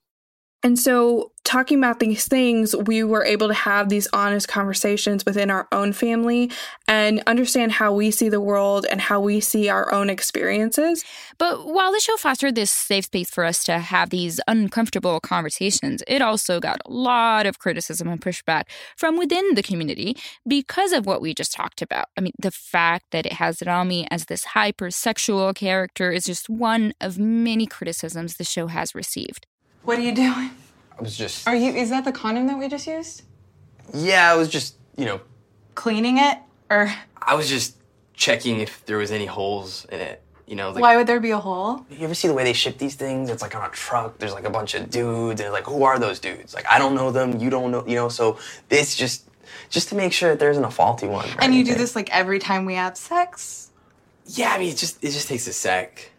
And 0.65 0.77
so, 0.77 1.31
talking 1.45 1.79
about 1.79 2.01
these 2.01 2.27
things, 2.27 2.75
we 2.75 3.05
were 3.05 3.25
able 3.25 3.47
to 3.47 3.55
have 3.55 3.89
these 3.89 4.09
honest 4.13 4.49
conversations 4.49 5.25
within 5.25 5.51
our 5.51 5.69
own 5.71 5.93
family 5.93 6.51
and 6.89 7.23
understand 7.27 7.73
how 7.73 7.93
we 7.93 8.11
see 8.11 8.29
the 8.29 8.41
world 8.41 8.85
and 8.91 9.01
how 9.01 9.21
we 9.21 9.41
see 9.41 9.69
our 9.69 9.91
own 9.93 10.11
experiences. 10.11 11.05
But 11.39 11.67
while 11.67 11.93
the 11.93 12.01
show 12.01 12.17
fostered 12.17 12.57
this 12.57 12.73
safe 12.73 13.07
space 13.07 13.31
for 13.31 13.45
us 13.45 13.63
to 13.65 13.79
have 13.79 14.11
these 14.11 14.41
uncomfortable 14.49 15.21
conversations, 15.21 16.03
it 16.09 16.21
also 16.21 16.59
got 16.59 16.81
a 16.85 16.91
lot 16.91 17.47
of 17.47 17.61
criticism 17.61 18.09
and 18.09 18.21
pushback 18.21 18.65
from 18.97 19.17
within 19.17 19.55
the 19.55 19.63
community 19.63 20.17
because 20.47 20.93
of 20.93 21.07
what 21.07 21.23
we 21.23 21.35
just 21.35 21.53
talked 21.53 21.81
about. 21.81 22.07
I 22.17 22.21
mean, 22.21 22.33
the 22.39 22.51
fact 22.51 23.07
that 23.13 23.27
it 23.27 23.35
has 23.35 23.63
Ramy 23.65 24.09
as 24.11 24.27
this 24.27 24.45
hypersexual 24.55 25.55
character 25.55 26.11
is 26.11 26.25
just 26.25 26.51
one 26.51 26.95
of 27.01 27.17
many 27.17 27.65
criticisms 27.65 28.35
the 28.35 28.45
show 28.45 28.67
has 28.67 28.95
received. 28.95 29.47
What 29.89 29.99
are 29.99 30.03
you 30.03 30.15
doing? 30.15 30.51
I 30.99 31.01
was 31.01 31.17
just. 31.17 31.49
Are 31.49 31.57
you? 31.57 31.73
Is 31.73 31.89
that 31.89 32.05
the 32.05 32.13
condom 32.13 32.47
that 32.49 32.59
we 32.59 32.69
just 32.69 32.87
used? 32.87 33.23
Yeah, 33.95 34.31
I 34.31 34.37
was 34.37 34.51
just, 34.51 34.75
you 34.99 35.07
know. 35.07 35.19
Cleaning 35.77 36.19
it, 36.19 36.37
or. 36.69 36.93
I 37.17 37.35
was 37.35 37.49
just 37.49 37.75
checking 38.13 38.61
if 38.61 38.85
there 38.85 38.99
was 38.99 39.11
any 39.11 39.25
holes 39.25 39.87
in 39.87 40.01
it. 40.01 40.23
You 40.47 40.57
know. 40.57 40.73
Like, 40.73 40.83
Why 40.83 40.99
would 40.99 41.07
there 41.07 41.21
be 41.21 41.31
a 41.31 41.39
hole? 41.39 41.87
You 41.89 42.05
ever 42.05 42.13
see 42.13 42.29
the 42.29 42.35
way 42.35 42.45
they 42.45 42.53
ship 42.53 42.77
these 42.77 42.97
things? 42.97 43.31
It's 43.31 43.41
like 43.41 43.57
on 43.57 43.65
a 43.65 43.71
truck. 43.71 44.19
There's 44.19 44.35
like 44.35 44.45
a 44.45 44.51
bunch 44.51 44.75
of 44.75 44.91
dudes, 44.91 45.41
and 45.41 45.53
like, 45.53 45.65
who 45.65 45.83
are 45.85 45.99
those 45.99 46.21
dudes? 46.21 46.53
Like, 46.53 46.67
I 46.71 46.79
don't 46.79 46.95
know 46.95 47.11
them. 47.11 47.41
You 47.41 47.49
don't 47.49 47.71
know. 47.71 47.83
You 47.87 47.95
know. 47.95 48.11
So 48.11 48.37
it's 48.69 48.95
just, 48.95 49.27
just 49.71 49.89
to 49.89 49.95
make 49.95 50.13
sure 50.13 50.29
that 50.29 50.39
there 50.39 50.51
isn't 50.51 50.65
a 50.65 50.71
faulty 50.71 51.09
one. 51.09 51.27
And 51.39 51.55
you 51.55 51.65
do 51.65 51.75
this 51.75 51.97
like 51.97 52.15
every 52.15 52.41
time 52.41 52.67
we 52.67 52.75
have 52.75 52.99
sex. 52.99 53.71
Yeah, 54.27 54.53
I 54.53 54.59
mean, 54.59 54.69
it 54.69 54.77
just 54.77 55.03
it 55.03 55.13
just 55.13 55.29
takes 55.29 55.47
a 55.47 55.53
sec. 55.55 56.11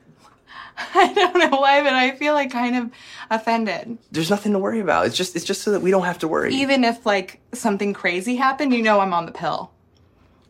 I 0.96 1.14
don't 1.14 1.52
know 1.52 1.60
why, 1.60 1.84
but 1.84 1.94
I 1.94 2.12
feel 2.12 2.34
like 2.34 2.52
kind 2.52 2.76
of 2.76 2.92
offended. 3.30 3.98
There's 4.12 4.30
nothing 4.30 4.54
to 4.54 4.60
worry 4.60 4.80
about. 4.80 5.08
It's 5.08 5.18
just 5.18 5.36
it's 5.36 5.46
just 5.46 5.62
so 5.62 5.72
that 5.72 5.82
we 5.82 5.92
don't 5.92 6.06
have 6.06 6.20
to 6.20 6.28
worry. 6.28 6.54
Even 6.56 6.84
if 6.84 7.06
like 7.06 7.42
something 7.54 7.94
crazy 7.94 8.38
happened, 8.38 8.74
you 8.74 8.82
know 8.82 9.02
I'm 9.02 9.14
on 9.14 9.26
the 9.26 9.32
pill. 9.32 9.72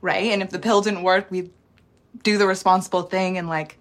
Right? 0.01 0.31
And 0.31 0.41
if 0.41 0.51
the 0.51 0.59
pill 0.59 0.81
didn't 0.81 1.03
work, 1.03 1.31
we 1.31 1.49
do 2.23 2.37
the 2.37 2.45
responsible 2.45 3.03
thing 3.03 3.37
and 3.37 3.49
like 3.49 3.77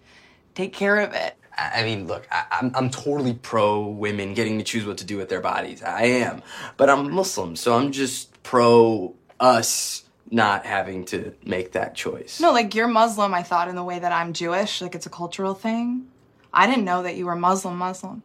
take 0.54 0.72
care 0.72 0.98
of 0.98 1.12
it. 1.12 1.34
I 1.56 1.82
mean, 1.82 2.06
look, 2.06 2.26
I, 2.30 2.44
am 2.52 2.66
I'm, 2.66 2.84
I'm 2.84 2.90
totally 2.90 3.34
pro 3.34 3.86
women 3.86 4.32
getting 4.32 4.58
to 4.58 4.64
choose 4.64 4.86
what 4.86 4.98
to 4.98 5.04
do 5.04 5.16
with 5.16 5.28
their 5.28 5.40
bodies. 5.40 5.82
I 5.82 6.04
am. 6.04 6.42
But 6.76 6.88
I'm 6.88 7.10
Muslim, 7.10 7.56
so 7.56 7.76
I'm 7.76 7.90
just 7.90 8.42
pro 8.42 9.14
us 9.40 10.04
not 10.30 10.64
having 10.64 11.04
to 11.06 11.34
make 11.44 11.72
that 11.72 11.94
choice. 11.94 12.40
No, 12.40 12.52
like 12.52 12.74
you're 12.74 12.88
Muslim, 12.88 13.34
I 13.34 13.42
thought, 13.42 13.68
in 13.68 13.76
the 13.76 13.82
way 13.82 13.98
that 13.98 14.12
I'm 14.12 14.32
Jewish. 14.32 14.80
Like 14.80 14.94
it's 14.94 15.06
a 15.06 15.10
cultural 15.10 15.54
thing. 15.54 16.06
I 16.52 16.66
didn't 16.66 16.84
know 16.84 17.02
that 17.02 17.16
you 17.16 17.26
were 17.26 17.36
Muslim 17.36 17.76
Muslim. 17.76 18.22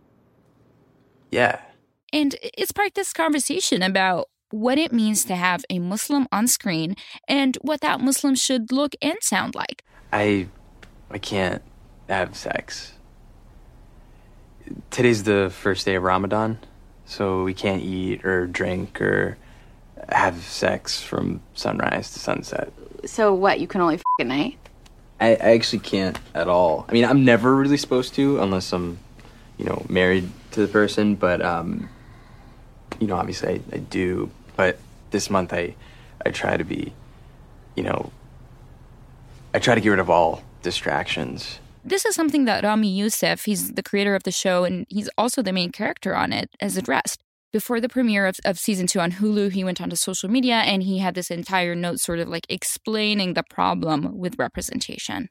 Yeah. 1.31 1.59
And 2.11 2.35
it 2.41 2.69
sparked 2.69 2.95
this 2.95 3.11
conversation 3.11 3.81
about 3.81 4.29
what 4.51 4.77
it 4.77 4.93
means 4.93 5.25
to 5.25 5.35
have 5.35 5.65
a 5.69 5.79
Muslim 5.79 6.27
on 6.31 6.47
screen 6.47 6.95
and 7.27 7.57
what 7.61 7.81
that 7.81 7.99
Muslim 7.99 8.35
should 8.35 8.71
look 8.71 8.95
and 9.01 9.17
sound 9.21 9.55
like. 9.55 9.83
I 10.11 10.47
I 11.09 11.17
can't 11.17 11.63
have 12.07 12.35
sex. 12.35 12.93
Today's 14.91 15.23
the 15.23 15.51
first 15.53 15.85
day 15.85 15.95
of 15.95 16.03
Ramadan, 16.03 16.59
so 17.05 17.43
we 17.43 17.53
can't 17.53 17.81
eat 17.81 18.23
or 18.23 18.47
drink 18.47 19.01
or 19.01 19.37
have 20.09 20.37
sex 20.43 21.01
from 21.01 21.41
sunrise 21.53 22.11
to 22.13 22.19
sunset. 22.19 22.71
So 23.05 23.33
what, 23.33 23.59
you 23.59 23.67
can 23.67 23.81
only 23.81 23.95
f- 23.95 24.03
at 24.19 24.27
night? 24.27 24.57
I, 25.23 25.29
I 25.39 25.51
actually 25.53 25.79
can't 25.79 26.19
at 26.35 26.49
all. 26.49 26.85
I 26.89 26.91
mean, 26.91 27.05
I'm 27.05 27.23
never 27.23 27.55
really 27.55 27.77
supposed 27.77 28.13
to 28.15 28.41
unless 28.41 28.73
I'm, 28.73 28.99
you 29.57 29.63
know, 29.65 29.85
married 29.87 30.29
to 30.51 30.59
the 30.59 30.67
person. 30.67 31.15
But 31.15 31.41
um, 31.41 31.89
you 32.99 33.07
know, 33.07 33.15
obviously 33.15 33.49
I, 33.49 33.75
I 33.75 33.77
do. 33.77 34.29
But 34.57 34.79
this 35.11 35.29
month 35.29 35.53
I, 35.53 35.75
I 36.25 36.31
try 36.31 36.57
to 36.57 36.65
be, 36.65 36.93
you 37.75 37.83
know, 37.83 38.11
I 39.53 39.59
try 39.59 39.75
to 39.75 39.81
get 39.81 39.89
rid 39.89 39.99
of 39.99 40.09
all 40.09 40.43
distractions. 40.61 41.59
This 41.85 42.05
is 42.05 42.15
something 42.15 42.45
that 42.45 42.63
Ramy 42.63 42.89
Youssef, 42.89 43.45
he's 43.45 43.73
the 43.73 43.83
creator 43.83 44.15
of 44.15 44.23
the 44.23 44.31
show 44.31 44.63
and 44.63 44.85
he's 44.89 45.09
also 45.17 45.41
the 45.41 45.53
main 45.53 45.71
character 45.71 46.15
on 46.15 46.33
it, 46.33 46.49
has 46.59 46.77
addressed 46.77 47.21
before 47.53 47.79
the 47.79 47.87
premiere 47.87 48.25
of, 48.25 48.37
of 48.43 48.59
season 48.59 48.87
two 48.87 48.99
on 48.99 49.13
Hulu, 49.13 49.53
he 49.53 49.63
went 49.63 49.79
onto 49.79 49.95
social 49.95 50.27
media 50.27 50.55
and 50.55 50.83
he 50.83 50.97
had 50.97 51.15
this 51.15 51.31
entire 51.31 51.75
note 51.75 51.99
sort 51.99 52.19
of 52.19 52.27
like 52.27 52.45
explaining 52.49 53.35
the 53.35 53.43
problem 53.43 54.17
with 54.17 54.37
representation. 54.37 55.29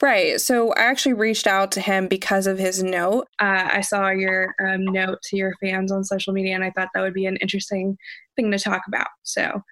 Right. 0.00 0.40
So 0.40 0.72
I 0.74 0.82
actually 0.82 1.14
reached 1.14 1.46
out 1.46 1.72
to 1.72 1.80
him 1.80 2.08
because 2.08 2.46
of 2.46 2.58
his 2.58 2.82
note. 2.82 3.28
Uh, 3.40 3.68
I 3.72 3.80
saw 3.82 4.10
your 4.10 4.54
um, 4.60 4.84
note 4.84 5.18
to 5.30 5.36
your 5.36 5.54
fans 5.62 5.92
on 5.92 6.04
social 6.04 6.32
media, 6.32 6.54
and 6.54 6.64
I 6.64 6.70
thought 6.70 6.88
that 6.92 7.00
would 7.00 7.14
be 7.14 7.26
an 7.26 7.36
interesting 7.36 7.96
thing 8.34 8.50
to 8.50 8.58
talk 8.58 8.82
about. 8.88 9.06
So 9.22 9.62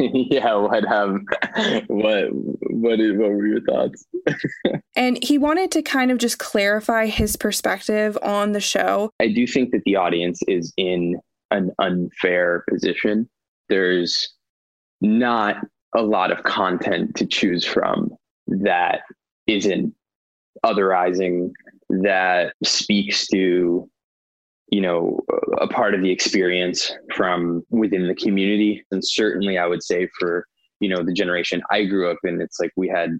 yeah, 0.12 0.54
what 0.54 0.90
um 0.90 1.26
what 1.88 2.28
what 2.70 3.00
is 3.00 3.16
what 3.18 3.30
were 3.30 3.46
your 3.46 3.60
thoughts? 3.60 4.06
and 4.96 5.22
he 5.22 5.36
wanted 5.36 5.70
to 5.72 5.82
kind 5.82 6.10
of 6.10 6.18
just 6.18 6.38
clarify 6.38 7.06
his 7.06 7.36
perspective 7.36 8.16
on 8.22 8.52
the 8.52 8.60
show. 8.60 9.10
I 9.20 9.28
do 9.28 9.46
think 9.46 9.72
that 9.72 9.82
the 9.84 9.96
audience 9.96 10.40
is 10.48 10.72
in 10.78 11.20
an 11.50 11.70
unfair 11.78 12.64
position. 12.68 13.28
There's 13.68 14.32
not 15.02 15.56
a 15.94 16.02
lot 16.02 16.30
of 16.32 16.44
content 16.44 17.16
to 17.16 17.26
choose 17.26 17.64
from 17.64 18.10
that 18.46 19.00
isn't 19.46 19.94
otherizing 20.64 21.50
that 21.90 22.54
speaks 22.64 23.26
to 23.28 23.88
you 24.70 24.80
know 24.80 25.20
a 25.60 25.66
part 25.66 25.94
of 25.94 26.02
the 26.02 26.10
experience 26.10 26.92
from 27.14 27.64
within 27.70 28.06
the 28.06 28.14
community. 28.14 28.84
And 28.90 29.04
certainly 29.04 29.58
i 29.58 29.66
would 29.66 29.82
say 29.82 30.08
for 30.18 30.46
you 30.80 30.88
know 30.88 31.02
the 31.04 31.12
generation 31.12 31.62
i 31.70 31.84
grew 31.84 32.10
up 32.10 32.18
in 32.24 32.40
it's 32.40 32.58
like 32.58 32.72
we 32.76 32.88
had 32.88 33.18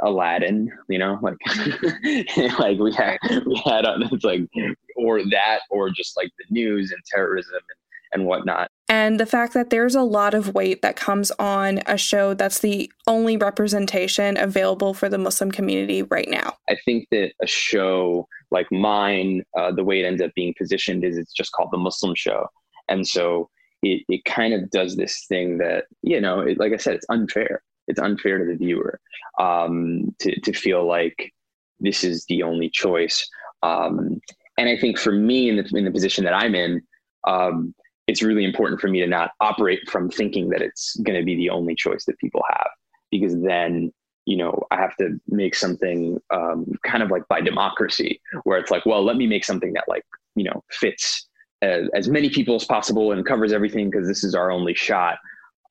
aladdin 0.00 0.70
you 0.88 0.98
know 0.98 1.18
like 1.22 1.36
like 2.58 2.78
we 2.78 2.92
had 2.92 3.18
we 3.46 3.60
had 3.64 3.84
it's 3.86 4.24
like 4.24 4.48
or 4.96 5.22
that 5.24 5.60
or 5.70 5.90
just 5.90 6.16
like 6.16 6.30
the 6.38 6.44
news 6.50 6.92
and 6.92 7.00
terrorism 7.04 7.54
and, 7.54 7.78
and 8.12 8.26
whatnot 8.26 8.68
and 8.92 9.18
the 9.18 9.24
fact 9.24 9.54
that 9.54 9.70
there's 9.70 9.94
a 9.94 10.02
lot 10.02 10.34
of 10.34 10.54
weight 10.54 10.82
that 10.82 10.96
comes 10.96 11.30
on 11.38 11.80
a 11.86 11.96
show 11.96 12.34
that's 12.34 12.58
the 12.58 12.92
only 13.06 13.38
representation 13.38 14.36
available 14.36 14.92
for 14.92 15.08
the 15.08 15.16
Muslim 15.16 15.50
community 15.50 16.02
right 16.02 16.28
now. 16.28 16.58
I 16.68 16.76
think 16.84 17.08
that 17.10 17.32
a 17.40 17.46
show 17.46 18.28
like 18.50 18.70
mine, 18.70 19.44
uh, 19.56 19.72
the 19.72 19.82
way 19.82 20.00
it 20.00 20.04
ends 20.04 20.20
up 20.20 20.30
being 20.34 20.54
positioned 20.58 21.04
is 21.04 21.16
it's 21.16 21.32
just 21.32 21.52
called 21.52 21.70
the 21.72 21.78
Muslim 21.78 22.14
show. 22.14 22.48
And 22.90 23.08
so 23.08 23.48
it, 23.82 24.02
it 24.10 24.26
kind 24.26 24.52
of 24.52 24.70
does 24.70 24.96
this 24.96 25.24
thing 25.26 25.56
that, 25.56 25.86
you 26.02 26.20
know, 26.20 26.40
it, 26.40 26.58
like 26.58 26.74
I 26.74 26.76
said, 26.76 26.94
it's 26.94 27.06
unfair. 27.08 27.62
It's 27.88 27.98
unfair 27.98 28.38
to 28.38 28.44
the 28.44 28.58
viewer 28.58 29.00
um, 29.40 30.14
to, 30.18 30.38
to 30.38 30.52
feel 30.52 30.86
like 30.86 31.32
this 31.80 32.04
is 32.04 32.26
the 32.26 32.42
only 32.42 32.68
choice. 32.68 33.26
Um, 33.62 34.20
and 34.58 34.68
I 34.68 34.76
think 34.76 34.98
for 34.98 35.12
me 35.12 35.48
in 35.48 35.56
the, 35.56 35.78
in 35.78 35.86
the 35.86 35.90
position 35.90 36.24
that 36.24 36.34
I'm 36.34 36.54
in, 36.54 36.82
um, 37.26 37.74
it's 38.06 38.22
really 38.22 38.44
important 38.44 38.80
for 38.80 38.88
me 38.88 39.00
to 39.00 39.06
not 39.06 39.30
operate 39.40 39.88
from 39.88 40.10
thinking 40.10 40.48
that 40.50 40.62
it's 40.62 40.96
going 40.96 41.18
to 41.18 41.24
be 41.24 41.36
the 41.36 41.50
only 41.50 41.74
choice 41.74 42.04
that 42.06 42.18
people 42.18 42.42
have. 42.50 42.68
Because 43.10 43.40
then 43.42 43.92
you 44.24 44.36
know 44.36 44.62
i 44.70 44.76
have 44.76 44.94
to 44.96 45.20
make 45.26 45.52
something 45.52 46.16
um, 46.30 46.64
kind 46.86 47.02
of 47.02 47.10
like 47.10 47.26
by 47.26 47.40
democracy 47.40 48.20
where 48.44 48.56
it's 48.56 48.70
like 48.70 48.86
well 48.86 49.02
let 49.02 49.16
me 49.16 49.26
make 49.26 49.44
something 49.44 49.72
that 49.72 49.82
like 49.88 50.04
you 50.36 50.44
know 50.44 50.62
fits 50.70 51.26
as, 51.62 51.88
as 51.94 52.08
many 52.08 52.28
people 52.28 52.56
as 52.56 52.64
possible 52.64 53.12
and 53.12 53.24
covers 53.24 53.52
everything 53.52 53.88
because 53.88 54.06
this 54.06 54.24
is 54.24 54.34
our 54.34 54.50
only 54.50 54.74
shot. 54.74 55.18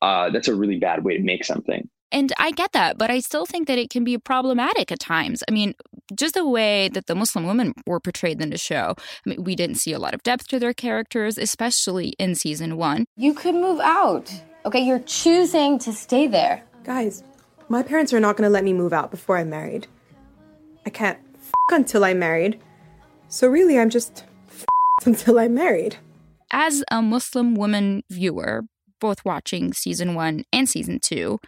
Uh, 0.00 0.30
that's 0.30 0.48
a 0.48 0.54
really 0.54 0.78
bad 0.78 1.04
way 1.04 1.16
to 1.16 1.22
make 1.22 1.44
something 1.44 1.88
and 2.12 2.32
I 2.38 2.50
get 2.50 2.72
that, 2.72 2.98
but 2.98 3.10
I 3.10 3.20
still 3.20 3.46
think 3.46 3.66
that 3.68 3.78
it 3.78 3.90
can 3.90 4.04
be 4.04 4.18
problematic 4.18 4.92
at 4.92 5.00
times. 5.00 5.42
I 5.48 5.52
mean, 5.52 5.74
just 6.14 6.34
the 6.34 6.46
way 6.46 6.88
that 6.90 7.06
the 7.06 7.14
Muslim 7.14 7.46
women 7.46 7.74
were 7.86 8.00
portrayed 8.00 8.40
in 8.40 8.50
the 8.50 8.58
show, 8.58 8.94
I 8.98 9.30
mean, 9.30 9.42
we 9.42 9.56
didn't 9.56 9.76
see 9.76 9.92
a 9.92 9.98
lot 9.98 10.14
of 10.14 10.22
depth 10.22 10.48
to 10.48 10.58
their 10.58 10.74
characters, 10.74 11.38
especially 11.38 12.14
in 12.18 12.34
season 12.34 12.76
one. 12.76 13.06
You 13.16 13.34
could 13.34 13.54
move 13.54 13.80
out. 13.80 14.32
Okay, 14.64 14.80
you're 14.80 15.00
choosing 15.00 15.78
to 15.80 15.92
stay 15.92 16.26
there. 16.26 16.62
Guys, 16.84 17.24
my 17.68 17.82
parents 17.82 18.12
are 18.12 18.20
not 18.20 18.36
going 18.36 18.46
to 18.46 18.52
let 18.52 18.64
me 18.64 18.72
move 18.72 18.92
out 18.92 19.10
before 19.10 19.38
I'm 19.38 19.50
married. 19.50 19.86
I 20.84 20.90
can't 20.90 21.18
f- 21.34 21.52
until 21.70 22.04
I'm 22.04 22.18
married. 22.18 22.60
So 23.28 23.48
really, 23.48 23.78
I'm 23.78 23.90
just 23.90 24.24
f- 24.48 24.66
until 25.06 25.38
I'm 25.38 25.54
married. 25.54 25.96
As 26.50 26.84
a 26.90 27.00
Muslim 27.00 27.54
woman 27.54 28.02
viewer, 28.10 28.62
both 29.00 29.24
watching 29.24 29.72
season 29.72 30.14
one 30.14 30.44
and 30.52 30.68
season 30.68 31.00
two, 31.02 31.38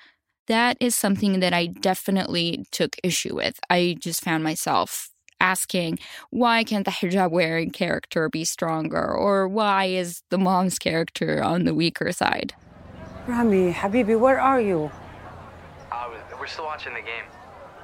that 0.47 0.77
is 0.81 0.95
something 0.95 1.41
that 1.41 1.53
I 1.53 1.67
definitely 1.67 2.67
took 2.71 2.97
issue 3.03 3.35
with. 3.35 3.59
I 3.71 3.97
just 3.99 4.23
found 4.23 4.45
myself 4.45 5.11
asking, 5.41 5.99
why 6.31 6.65
can't 6.65 6.85
the 6.85 6.91
hijab 6.91 7.31
wearing 7.31 7.71
character 7.71 8.29
be 8.29 8.45
stronger? 8.45 9.07
Or 9.13 9.49
why 9.49 9.87
is 9.87 10.23
the 10.31 10.39
mom's 10.39 10.79
character 10.79 11.43
on 11.43 11.65
the 11.65 11.75
weaker 11.75 12.13
side? 12.13 12.55
Ramy, 13.27 13.73
Habibi, 13.73 14.19
where 14.19 14.41
are 14.41 14.61
you? 14.61 14.91
Uh, 15.91 16.11
we're 16.39 16.47
still 16.47 16.65
watching 16.65 16.95
the 16.95 17.01
game. 17.01 17.25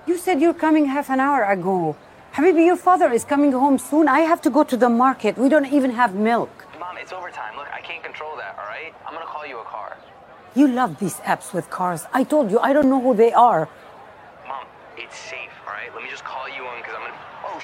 You 0.06 0.16
said 0.18 0.40
you're 0.40 0.54
coming 0.54 0.86
half 0.86 1.10
an 1.10 1.20
hour 1.20 1.44
ago. 1.44 1.96
Habibi, 2.34 2.64
your 2.64 2.76
father 2.76 3.10
is 3.12 3.24
coming 3.24 3.52
home 3.52 3.78
soon. 3.78 4.08
I 4.08 4.20
have 4.20 4.40
to 4.42 4.50
go 4.50 4.64
to 4.64 4.76
the 4.76 4.88
market. 4.88 5.36
We 5.36 5.48
don't 5.48 5.66
even 5.66 5.90
have 5.92 6.14
milk. 6.14 6.50
Mom, 6.78 6.96
it's 6.96 7.12
overtime. 7.12 7.56
Look, 7.56 7.68
I 7.72 7.80
can't 7.80 8.02
control 8.02 8.36
that, 8.36 8.56
all 8.58 8.66
right? 8.66 8.94
I'm 9.06 9.12
gonna 9.14 9.26
call 9.26 9.46
you 9.46 9.58
a 9.58 9.64
car. 9.64 9.96
You 10.54 10.66
love 10.66 10.98
these 10.98 11.14
apps 11.22 11.52
with 11.52 11.70
cars. 11.70 12.06
I 12.12 12.24
told 12.24 12.50
you, 12.50 12.58
I 12.58 12.72
don't 12.72 12.88
know 12.90 13.00
who 13.00 13.14
they 13.14 13.32
are. 13.32 13.68
Mom, 14.48 14.66
it's 14.98 15.16
safe, 15.16 15.50
all 15.66 15.72
right? 15.72 15.92
Let 15.94 16.02
me 16.02 16.10
just 16.10 16.24
call 16.24 16.48
you 16.48 16.62
on 16.66 16.80
because 16.82 16.94
I'm 16.98 17.02
gonna. 17.06 17.14
Oh, 17.46 17.60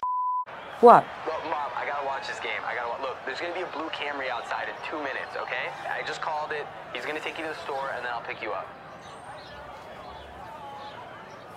What? 0.80 1.04
Look, 1.26 1.42
Mom, 1.50 1.70
I 1.74 1.84
gotta 1.84 2.06
watch 2.06 2.28
this 2.28 2.38
game. 2.40 2.62
I 2.64 2.74
gotta 2.76 2.88
wa- 2.88 3.08
look. 3.08 3.16
There's 3.26 3.40
gonna 3.40 3.54
be 3.54 3.62
a 3.62 3.72
blue 3.74 3.88
Camry 3.90 4.30
outside 4.30 4.68
in 4.68 4.74
two 4.88 4.98
minutes, 4.98 5.34
okay? 5.36 5.66
I 5.90 6.06
just 6.06 6.20
called 6.20 6.52
it. 6.52 6.66
He's 6.94 7.04
gonna 7.04 7.18
take 7.20 7.38
you 7.38 7.44
to 7.44 7.50
the 7.50 7.58
store 7.66 7.90
and 7.96 8.04
then 8.04 8.12
I'll 8.12 8.22
pick 8.22 8.40
you 8.40 8.52
up. 8.52 8.66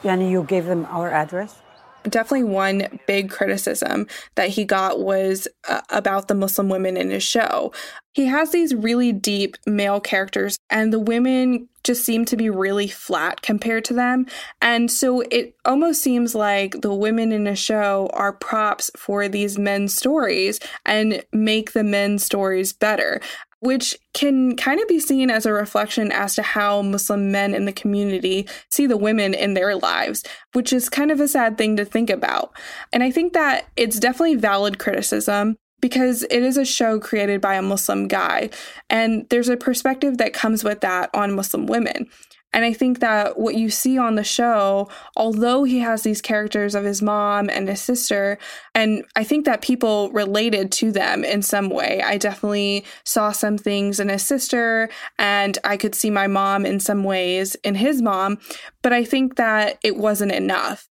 Yani, 0.03 0.31
you 0.31 0.43
gave 0.43 0.65
them 0.65 0.87
our 0.89 1.11
address? 1.11 1.61
Definitely 2.03 2.43
one 2.43 2.99
big 3.07 3.29
criticism 3.29 4.07
that 4.35 4.49
he 4.49 4.65
got 4.65 4.99
was 4.99 5.47
uh, 5.67 5.81
about 5.89 6.27
the 6.27 6.35
Muslim 6.35 6.69
women 6.69 6.97
in 6.97 7.09
his 7.09 7.23
show. 7.23 7.71
He 8.13 8.25
has 8.25 8.51
these 8.51 8.73
really 8.73 9.11
deep 9.11 9.57
male 9.65 9.99
characters, 9.99 10.57
and 10.69 10.91
the 10.91 10.99
women 10.99 11.69
just 11.83 12.03
seem 12.03 12.25
to 12.25 12.35
be 12.35 12.49
really 12.49 12.87
flat 12.87 13.41
compared 13.41 13.85
to 13.85 13.93
them. 13.93 14.25
And 14.61 14.91
so 14.91 15.21
it 15.31 15.55
almost 15.63 16.01
seems 16.01 16.35
like 16.35 16.81
the 16.81 16.93
women 16.93 17.31
in 17.31 17.47
a 17.47 17.55
show 17.55 18.09
are 18.13 18.33
props 18.33 18.91
for 18.97 19.27
these 19.27 19.57
men's 19.57 19.95
stories 19.95 20.59
and 20.85 21.23
make 21.31 21.71
the 21.71 21.83
men's 21.83 22.25
stories 22.25 22.73
better 22.73 23.21
which 23.59 23.97
can 24.13 24.55
kind 24.55 24.79
of 24.79 24.87
be 24.87 24.99
seen 24.99 25.29
as 25.29 25.45
a 25.45 25.53
reflection 25.53 26.11
as 26.11 26.35
to 26.35 26.41
how 26.41 26.81
Muslim 26.81 27.31
men 27.31 27.53
in 27.53 27.65
the 27.65 27.73
community 27.73 28.47
see 28.69 28.87
the 28.87 28.97
women 28.97 29.33
in 29.33 29.53
their 29.53 29.75
lives, 29.75 30.23
which 30.53 30.71
is 30.71 30.89
kind 30.89 31.11
of 31.11 31.19
a 31.19 31.27
sad 31.27 31.57
thing 31.57 31.75
to 31.75 31.85
think 31.85 32.09
about. 32.09 32.51
And 32.93 33.03
I 33.03 33.11
think 33.11 33.33
that 33.33 33.67
it's 33.75 33.99
definitely 33.99 34.35
valid 34.35 34.79
criticism 34.79 35.57
because 35.81 36.23
it 36.23 36.43
is 36.43 36.57
a 36.57 36.65
show 36.65 36.99
created 36.99 37.41
by 37.41 37.55
a 37.55 37.61
Muslim 37.61 38.07
guy, 38.07 38.49
and 38.89 39.25
there's 39.29 39.49
a 39.49 39.57
perspective 39.57 40.17
that 40.17 40.33
comes 40.33 40.63
with 40.63 40.81
that 40.81 41.09
on 41.13 41.35
Muslim 41.35 41.67
women. 41.67 42.09
And 42.51 42.65
I 42.65 42.73
think 42.73 42.99
that 42.99 43.37
what 43.37 43.55
you 43.55 43.69
see 43.69 43.97
on 43.97 44.15
the 44.15 44.23
show, 44.23 44.89
although 45.15 45.63
he 45.63 45.79
has 45.79 46.01
these 46.01 46.21
characters 46.21 46.73
of 46.73 46.83
his 46.83 47.01
mom 47.01 47.49
and 47.49 47.69
his 47.69 47.81
sister, 47.81 48.39
and 48.73 49.05
I 49.15 49.23
think 49.23 49.45
that 49.45 49.61
people 49.61 50.11
related 50.11 50.71
to 50.73 50.91
them 50.91 51.23
in 51.23 51.41
some 51.43 51.69
way. 51.69 52.01
I 52.03 52.17
definitely 52.17 52.85
saw 53.03 53.31
some 53.31 53.57
things 53.57 53.99
in 53.99 54.09
his 54.09 54.25
sister, 54.25 54.89
and 55.19 55.57
I 55.63 55.77
could 55.77 55.93
see 55.93 56.09
my 56.09 56.27
mom 56.27 56.65
in 56.65 56.79
some 56.79 57.03
ways 57.03 57.55
in 57.63 57.75
his 57.75 58.01
mom, 58.01 58.39
but 58.81 58.93
I 58.93 59.03
think 59.03 59.35
that 59.35 59.77
it 59.83 59.95
wasn't 59.95 60.31
enough. 60.31 60.88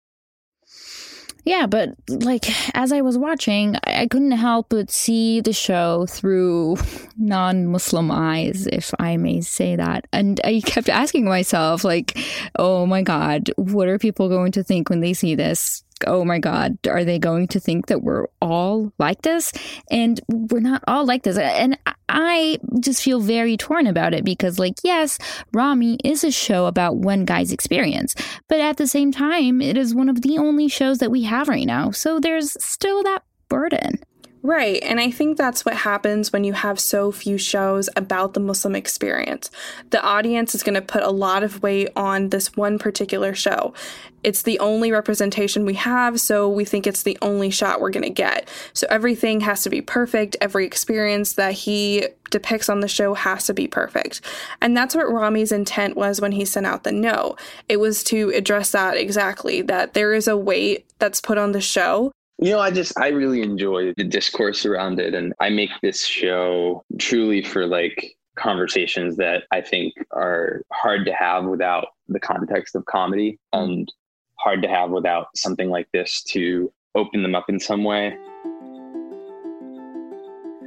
Yeah, 1.45 1.67
but 1.67 1.95
like 2.09 2.47
as 2.77 2.93
I 2.93 3.01
was 3.01 3.17
watching, 3.17 3.77
I, 3.85 4.03
I 4.03 4.07
couldn't 4.07 4.33
help 4.33 4.69
but 4.69 4.91
see 4.91 5.41
the 5.41 5.53
show 5.53 6.07
through 6.07 6.77
non 7.19 7.67
Muslim 7.67 8.11
eyes, 8.11 8.67
if 8.67 8.93
I 8.99 9.17
may 9.17 9.41
say 9.41 9.77
that. 9.77 10.07
And 10.13 10.41
I 10.45 10.61
kept 10.65 10.89
asking 10.89 11.25
myself, 11.25 11.85
like, 11.85 12.19
oh 12.59 12.87
my 12.87 13.03
God, 13.03 13.51
what 13.57 13.89
are 13.89 13.99
people 13.99 14.29
going 14.29 14.53
to 14.53 14.63
think 14.63 14.91
when 14.91 15.01
they 15.01 15.15
see 15.15 15.35
this? 15.35 15.85
oh 16.07 16.25
my 16.25 16.39
God, 16.39 16.79
are 16.89 17.05
they 17.05 17.19
going 17.19 17.49
to 17.49 17.61
think 17.61 17.87
that 17.87 18.03
we're 18.03 18.27
all 18.41 18.93
like 18.99 19.23
this? 19.23 19.53
And 19.91 20.21
we're 20.29 20.61
not 20.61 20.85
all 20.87 21.05
like 21.05 21.23
this. 21.25 21.39
And 21.39 21.79
I 22.09 22.59
just 22.81 23.03
feel 23.03 23.21
very 23.21 23.57
torn 23.57 23.87
about 23.87 24.15
it 24.15 24.25
because, 24.25 24.59
like, 24.59 24.77
yes, 24.83 25.19
Ramy 25.53 25.99
is 26.05 26.25
a 26.25 26.31
show 26.31 26.67
about 26.67 26.97
one 26.97 27.25
guy's 27.25 27.53
experience, 27.53 28.15
but 28.49 28.61
at 28.61 28.77
the 28.77 28.87
same 28.87 29.13
time, 29.13 29.61
it 29.61 29.77
is 29.77 29.95
one 29.95 30.09
of 30.09 30.23
the 30.23 30.39
only 30.39 30.69
shows 30.69 30.99
that 30.99 31.11
we 31.11 31.23
have 31.25 31.49
right 31.49 31.67
now. 31.67 31.91
So 31.91 32.19
there's 32.19 32.57
still 32.63 33.03
that 33.03 33.23
burden. 33.49 33.99
Right. 34.43 34.81
And 34.85 35.01
I 35.01 35.11
think 35.11 35.37
that's 35.37 35.65
what 35.65 35.79
happens 35.79 36.33
when 36.33 36.45
you 36.45 36.53
have 36.53 36.79
so 36.79 37.11
few 37.11 37.39
shows 37.39 37.89
about 37.97 38.35
the 38.35 38.41
Muslim 38.41 38.77
experience. 38.77 39.51
The 39.91 40.03
audience 40.03 40.55
is 40.55 40.63
going 40.63 40.75
to 40.77 40.83
put 40.83 41.03
a 41.03 41.11
lot 41.11 41.43
of 41.43 41.63
weight 41.63 41.89
on 41.97 42.29
this 42.29 42.57
one 42.57 42.79
particular 42.79 43.35
show. 43.35 43.75
It's 44.23 44.43
the 44.43 44.59
only 44.61 44.93
representation 44.93 45.65
we 45.65 45.75
have, 45.75 46.21
so 46.21 46.49
we 46.49 46.65
think 46.65 46.87
it's 46.87 47.03
the 47.03 47.19
only 47.21 47.51
shot 47.51 47.81
we're 47.81 47.91
going 47.91 48.05
to 48.05 48.11
get. 48.11 48.49
So 48.75 48.87
everything 48.91 49.41
has 49.41 49.63
to 49.63 49.71
be 49.71 49.81
perfect. 49.81 50.37
Every 50.41 50.67
experience 50.67 51.33
that 51.35 51.53
he 51.53 52.07
depicts 52.31 52.69
on 52.69 52.81
the 52.81 52.89
show 52.89 53.15
has 53.15 53.47
to 53.47 53.55
be 53.55 53.67
perfect. 53.67 54.21
And 54.61 54.77
that's 54.77 54.95
what 54.95 55.13
Ramy's 55.13 55.53
intent 55.53 55.97
was 55.97 56.21
when 56.21 56.33
he 56.33 56.45
sent 56.45 56.67
out 56.67 56.85
the 56.85 56.93
no. 56.93 57.37
It 57.69 57.79
was 57.79 58.05
to 58.05 58.31
address 58.31 58.71
that 58.73 58.97
exactly, 58.97 59.63
that 59.63 59.95
there 59.95 60.13
is 60.13 60.29
a 60.29 60.37
weight 60.37 60.87
that's 60.99 61.21
put 61.21 61.39
on 61.39 61.53
the 61.53 61.61
show 61.61 62.13
you 62.41 62.53
know, 62.53 62.61
I 62.61 62.71
just, 62.71 62.99
I 62.99 63.09
really 63.09 63.43
enjoy 63.43 63.93
the 63.95 64.05
discourse 64.05 64.65
around 64.65 65.01
it. 65.01 65.15
And 65.15 65.35
I 65.41 65.51
make 65.51 65.71
this 65.83 66.07
show 66.07 66.85
truly 66.99 67.43
for 67.43 67.67
like 67.67 68.17
conversations 68.37 69.17
that 69.17 69.45
I 69.51 69.61
think 69.61 69.95
are 70.13 70.63
hard 70.73 71.05
to 71.07 71.13
have 71.13 71.45
without 71.45 71.89
the 72.07 72.21
context 72.21 72.77
of 72.77 72.85
comedy 72.87 73.39
mm. 73.55 73.63
and 73.63 73.93
hard 74.37 74.63
to 74.63 74.69
have 74.69 74.91
without 74.91 75.37
something 75.37 75.69
like 75.69 75.89
this 75.93 76.23
to 76.23 76.73
open 76.95 77.23
them 77.23 77.35
up 77.35 77.47
in 77.49 77.59
some 77.59 77.83
way. 77.83 78.17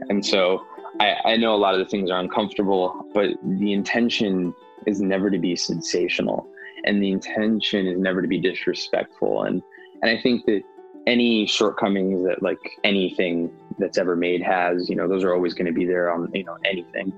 And 0.10 0.26
so 0.26 0.66
I, 1.00 1.16
I 1.24 1.38
know 1.38 1.56
a 1.56 1.58
lot 1.58 1.74
of 1.74 1.80
the 1.80 1.86
things 1.86 2.12
are 2.12 2.20
uncomfortable, 2.20 3.10
but 3.14 3.30
the 3.44 3.72
intention 3.72 4.54
is 4.88 5.00
never 5.00 5.30
to 5.30 5.40
be 5.40 5.56
sensational 5.56 6.52
and 6.84 7.02
the 7.02 7.12
intention 7.12 7.88
is 7.88 7.98
never 7.98 8.22
to 8.22 8.28
be 8.28 8.40
disrespectful. 8.40 9.44
And, 9.44 9.62
and 10.02 10.12
I 10.12 10.22
think 10.22 10.46
that 10.48 10.64
any 11.08 11.46
shortcomings 11.46 12.24
that 12.26 12.42
like 12.42 12.60
anything 12.84 13.52
that's 13.80 13.98
ever 13.98 14.16
made 14.16 14.42
has, 14.42 14.90
you 14.90 14.96
know, 14.96 15.08
those 15.08 15.24
are 15.24 15.34
always 15.34 15.54
going 15.54 15.66
to 15.66 15.72
be 15.72 15.86
there 15.86 16.12
on, 16.12 16.30
you 16.34 16.44
know, 16.44 16.58
anything. 16.66 17.12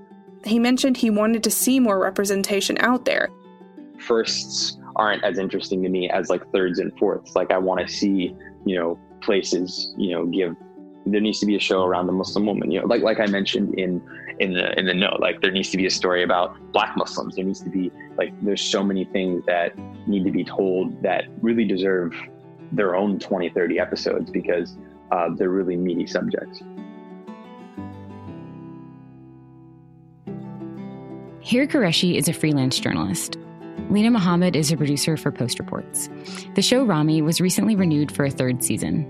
He 0.44 0.58
mentioned 0.58 0.96
he 0.96 1.10
wanted 1.10 1.42
to 1.44 1.50
see 1.50 1.80
more 1.80 1.98
representation 1.98 2.76
out 2.80 3.04
there. 3.04 3.30
Firsts 3.98 4.78
aren't 4.96 5.24
as 5.24 5.38
interesting 5.38 5.82
to 5.82 5.88
me 5.88 6.08
as 6.10 6.28
like 6.28 6.50
thirds 6.52 6.78
and 6.78 6.96
fourths. 6.98 7.34
Like 7.34 7.50
I 7.50 7.58
want 7.58 7.86
to 7.86 7.92
see, 7.92 8.34
you 8.64 8.76
know, 8.76 8.98
places, 9.20 9.94
you 9.96 10.10
know, 10.10 10.26
give 10.26 10.56
there 11.06 11.20
needs 11.20 11.38
to 11.40 11.46
be 11.46 11.54
a 11.54 11.60
show 11.60 11.84
around 11.84 12.06
the 12.06 12.12
Muslim 12.12 12.46
woman. 12.46 12.70
You 12.70 12.80
know, 12.80 12.86
like 12.86 13.02
like 13.02 13.20
I 13.20 13.26
mentioned 13.26 13.78
in 13.78 14.02
in 14.40 14.54
the 14.54 14.78
in 14.78 14.86
the 14.86 14.94
note, 14.94 15.20
like 15.20 15.40
there 15.40 15.50
needs 15.50 15.70
to 15.70 15.76
be 15.76 15.86
a 15.86 15.90
story 15.90 16.22
about 16.22 16.56
Black 16.72 16.96
Muslims. 16.96 17.36
There 17.36 17.44
needs 17.44 17.60
to 17.60 17.70
be 17.70 17.90
like 18.16 18.32
there's 18.42 18.62
so 18.62 18.82
many 18.82 19.04
things 19.04 19.44
that 19.46 19.76
need 20.06 20.24
to 20.24 20.30
be 20.30 20.44
told 20.44 21.02
that 21.02 21.24
really 21.40 21.64
deserve 21.64 22.14
their 22.72 22.94
own 22.94 23.18
20, 23.18 23.50
30 23.50 23.78
episodes 23.78 24.30
because 24.30 24.76
uh, 25.10 25.28
they're 25.36 25.50
really 25.50 25.76
meaty 25.76 26.06
subjects. 26.06 26.62
Hira 31.40 31.66
Qureshi 31.66 32.16
is 32.16 32.28
a 32.28 32.32
freelance 32.32 32.78
journalist. 32.78 33.36
Linah 33.90 34.12
Mohammad 34.12 34.56
is 34.56 34.72
a 34.72 34.76
producer 34.76 35.16
for 35.16 35.30
Post 35.30 35.58
Reports. 35.58 36.08
The 36.54 36.62
show 36.62 36.84
Ramy 36.84 37.20
was 37.20 37.40
recently 37.40 37.76
renewed 37.76 38.10
for 38.10 38.24
a 38.24 38.30
third 38.30 38.64
season. 38.64 39.06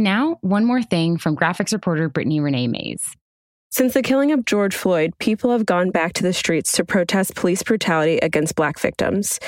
And 0.00 0.04
now, 0.06 0.38
one 0.40 0.64
more 0.64 0.82
thing 0.82 1.18
from 1.18 1.36
graphics 1.36 1.74
reporter 1.74 2.08
Brittany 2.08 2.40
Renee 2.40 2.68
Mayes. 2.68 3.02
Since 3.70 3.92
the 3.92 4.00
killing 4.00 4.32
of 4.32 4.46
George 4.46 4.74
Floyd, 4.74 5.12
people 5.18 5.52
have 5.52 5.66
gone 5.66 5.90
back 5.90 6.14
to 6.14 6.22
the 6.22 6.32
streets 6.32 6.72
to 6.72 6.86
protest 6.86 7.34
police 7.34 7.62
brutality 7.62 8.16
against 8.16 8.56
black 8.56 8.78
victims. 8.78 9.38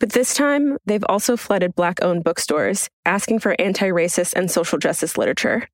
But 0.00 0.12
this 0.12 0.34
time, 0.34 0.76
they've 0.84 1.04
also 1.08 1.38
flooded 1.38 1.74
black 1.74 2.02
owned 2.02 2.24
bookstores, 2.24 2.90
asking 3.06 3.38
for 3.38 3.56
anti 3.58 3.88
racist 3.88 4.34
and 4.34 4.50
social 4.50 4.76
justice 4.76 5.16
literature. 5.16 5.66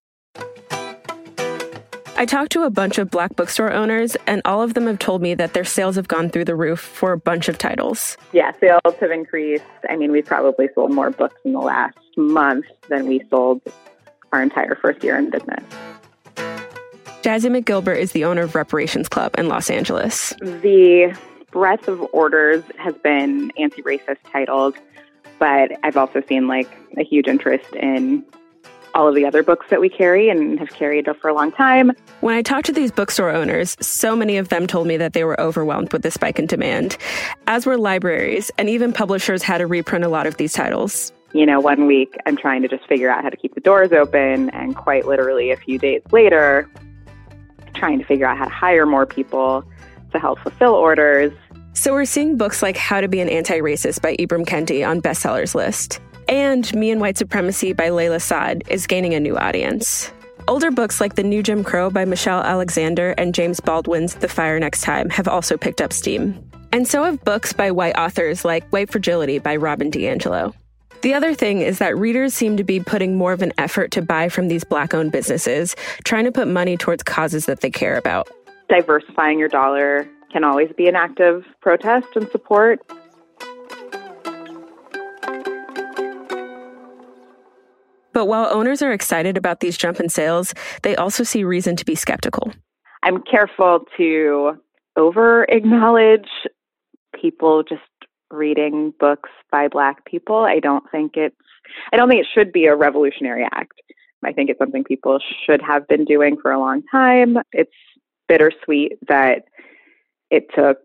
I 2.17 2.25
talked 2.25 2.53
to 2.53 2.63
a 2.63 2.71
bunch 2.71 2.99
of 2.99 3.11
black 3.11 3.35
bookstore 3.35 3.73
owners, 3.73 4.17
and 4.29 4.41
all 4.45 4.63
of 4.63 4.75
them 4.75 4.87
have 4.87 5.01
told 5.01 5.21
me 5.21 5.35
that 5.35 5.53
their 5.53 5.65
sales 5.65 5.97
have 5.97 6.07
gone 6.07 6.31
through 6.31 6.45
the 6.45 6.55
roof 6.55 6.79
for 6.79 7.11
a 7.11 7.19
bunch 7.19 7.49
of 7.49 7.59
titles. 7.59 8.17
Yeah, 8.33 8.53
sales 8.61 8.95
have 9.01 9.11
increased. 9.11 9.65
I 9.91 9.97
mean, 9.97 10.13
we've 10.13 10.25
probably 10.25 10.69
sold 10.77 10.93
more 10.93 11.11
books 11.11 11.41
in 11.45 11.55
the 11.55 11.59
last 11.59 11.99
month 12.17 12.67
than 12.89 13.09
we 13.09 13.25
sold 13.31 13.63
our 14.33 14.43
entire 14.43 14.75
first 14.75 15.03
year 15.03 15.17
in 15.17 15.31
business. 15.31 15.65
Jazzi 17.23 17.51
McGilbert 17.51 17.99
is 17.99 18.13
the 18.13 18.25
owner 18.25 18.43
of 18.43 18.55
Reparations 18.55 19.09
Club 19.09 19.35
in 19.37 19.49
Los 19.49 19.71
Angeles. 19.71 20.33
The 20.41 21.17
breadth 21.51 21.89
of 21.89 22.01
orders 22.13 22.63
has 22.79 22.95
been 22.95 23.51
anti 23.59 23.83
racist 23.83 24.19
titles, 24.31 24.75
but 25.39 25.73
I've 25.83 25.97
also 25.97 26.23
seen 26.29 26.47
like 26.47 26.71
a 26.97 27.05
huge 27.05 27.27
interest 27.27 27.75
in 27.75 28.25
all 28.95 29.09
of 29.09 29.15
the 29.15 29.27
other 29.27 29.43
books 29.43 29.67
that 29.71 29.81
we 29.81 29.89
carry 29.89 30.29
and 30.29 30.59
have 30.59 30.71
carried 30.71 31.09
for 31.21 31.29
a 31.29 31.35
long 31.35 31.53
time. 31.53 31.93
When 32.21 32.35
I 32.35 32.43
talked 32.43 32.67
to 32.67 32.73
these 32.73 32.91
bookstore 32.91 33.31
owners, 33.31 33.77
so 33.81 34.17
many 34.17 34.37
of 34.39 34.49
them 34.49 34.67
told 34.67 34.87
me 34.87 34.97
that 34.97 35.13
they 35.13 35.25
were 35.25 35.41
overwhelmed 35.41 35.93
with 35.93 36.03
the 36.03 36.11
spike 36.11 36.39
in 36.39 36.47
demand, 36.47 36.97
as 37.47 37.67
were 37.67 37.77
libraries, 37.77 38.51
and 38.59 38.69
even 38.69 38.93
publishers 38.93 39.43
had 39.43 39.59
to 39.59 39.67
reprint 39.67 40.05
a 40.05 40.09
lot 40.09 40.27
of 40.27 40.37
these 40.37 40.53
titles. 40.53 41.13
You 41.33 41.45
know, 41.45 41.61
one 41.61 41.87
week 41.87 42.17
I'm 42.27 42.37
trying 42.37 42.63
to 42.63 42.69
just 42.69 42.87
figure 42.87 43.11
out 43.11 43.23
how 43.23 43.29
to 43.29 43.37
keep 43.37 43.55
the 43.55 43.61
doors 43.61 43.93
open, 43.93 44.51
and 44.51 44.75
quite 44.75 45.07
literally 45.07 45.51
a 45.51 45.57
few 45.57 45.79
days 45.79 46.03
later, 46.11 46.71
trying 47.75 47.99
to 47.99 48.05
figure 48.05 48.27
out 48.27 48.39
how 48.39 48.45
to 48.45 48.51
hire 48.51 48.87
more 48.87 49.05
people 49.05 49.63
to 50.13 50.19
help 50.19 50.39
fulfill 50.41 50.75
orders. 50.75 51.33
So 51.75 51.93
we're 51.93 52.07
seeing 52.07 52.37
books 52.37 52.63
like 52.63 52.77
How 52.77 53.01
to 53.01 53.09
Be 53.09 53.21
an 53.21 53.29
Anti-Racist 53.29 54.01
by 54.01 54.17
Ibram 54.17 54.47
Kendi 54.47 54.89
on 54.89 55.03
bestsellers 55.03 55.55
list. 55.55 56.01
And 56.29 56.75
Me 56.75 56.91
and 56.91 57.01
White 57.01 57.19
Supremacy 57.19 57.73
by 57.73 57.89
Layla 57.89 58.21
Saad 58.21 58.65
is 58.69 58.87
gaining 58.87 59.15
a 59.15 59.21
new 59.21 59.37
audience. 59.37 60.11
Older 60.49 60.71
books 60.71 61.01
like 61.01 61.15
The 61.15 61.23
New 61.23 61.43
Jim 61.43 61.63
Crow 61.63 61.91
by 61.91 62.05
Michelle 62.07 62.41
Alexander 62.41 63.15
and 63.19 63.35
James 63.35 63.61
Baldwin's 63.61 64.15
The 64.15 64.29
Fire 64.29 64.59
Next 64.59 64.81
Time 64.81 65.11
have 65.11 65.29
also 65.29 65.57
picked 65.57 65.83
up 65.83 65.93
steam. 65.93 66.43
And 66.73 66.89
so 66.89 67.05
have 67.05 67.23
books 67.23 67.53
by 67.53 67.71
white 67.71 67.97
authors 67.97 68.45
like 68.45 68.67
White 68.71 68.91
Fragility 68.91 69.39
by 69.39 69.57
Robin 69.57 69.91
DiAngelo. 69.91 70.55
The 71.03 71.15
other 71.15 71.33
thing 71.33 71.61
is 71.61 71.79
that 71.79 71.97
readers 71.97 72.35
seem 72.35 72.57
to 72.57 72.65
be 72.65 72.81
putting 72.81 73.17
more 73.17 73.33
of 73.33 73.41
an 73.41 73.53
effort 73.57 73.93
to 73.93 74.03
buy 74.03 74.29
from 74.29 74.49
these 74.49 74.65
black 74.65 74.95
owned 74.95 75.13
businesses, 75.13 75.77
trying 76.05 76.25
to 76.25 76.33
put 76.33 76.49
money 76.49 76.77
towards 76.77 77.05
causes 77.05 77.47
that 77.47 77.61
they 77.61 77.71
care 77.71 77.97
about. 77.97 78.29
Diversifying 78.69 79.39
your 79.39 79.49
dollar 79.49 80.09
can 80.33 80.43
always 80.43 80.71
be 80.77 80.89
an 80.89 80.97
act 80.97 81.21
of 81.21 81.45
protest 81.61 82.09
and 82.17 82.29
support. 82.31 82.81
But 88.13 88.27
while 88.27 88.49
owners 88.53 88.83
are 88.83 88.93
excited 88.93 89.37
about 89.37 89.61
these 89.61 89.79
jump 89.79 90.01
in 90.01 90.09
sales, 90.09 90.53
they 90.83 90.97
also 90.97 91.23
see 91.23 91.45
reason 91.45 91.77
to 91.77 91.85
be 91.85 91.95
skeptical. 91.95 92.53
I'm 93.05 93.23
careful 93.23 93.85
to 93.97 94.55
over 94.97 95.45
acknowledge 95.45 96.29
people 97.21 97.63
just 97.63 97.83
reading 98.31 98.93
books 98.99 99.31
by 99.51 99.69
black 99.69 100.05
people. 100.05 100.45
I 100.45 100.61
don't 100.61 100.89
think 100.91 101.17
it's 101.17 101.35
I 101.93 101.97
don't 101.97 102.09
think 102.09 102.23
it 102.23 102.29
should 102.33 102.53
be 102.53 102.67
a 102.67 102.75
revolutionary 102.75 103.45
act. 103.53 103.81
I 104.25 104.33
think 104.33 104.51
it's 104.51 104.59
something 104.59 104.85
people 104.85 105.21
should 105.47 105.63
have 105.63 105.87
been 105.87 106.05
doing 106.05 106.37
for 106.41 106.51
a 106.51 106.59
long 106.59 106.83
time. 106.91 107.39
It's 107.53 107.71
bittersweet 108.27 108.99
that 109.09 109.45
it 110.31 110.49
took 110.55 110.79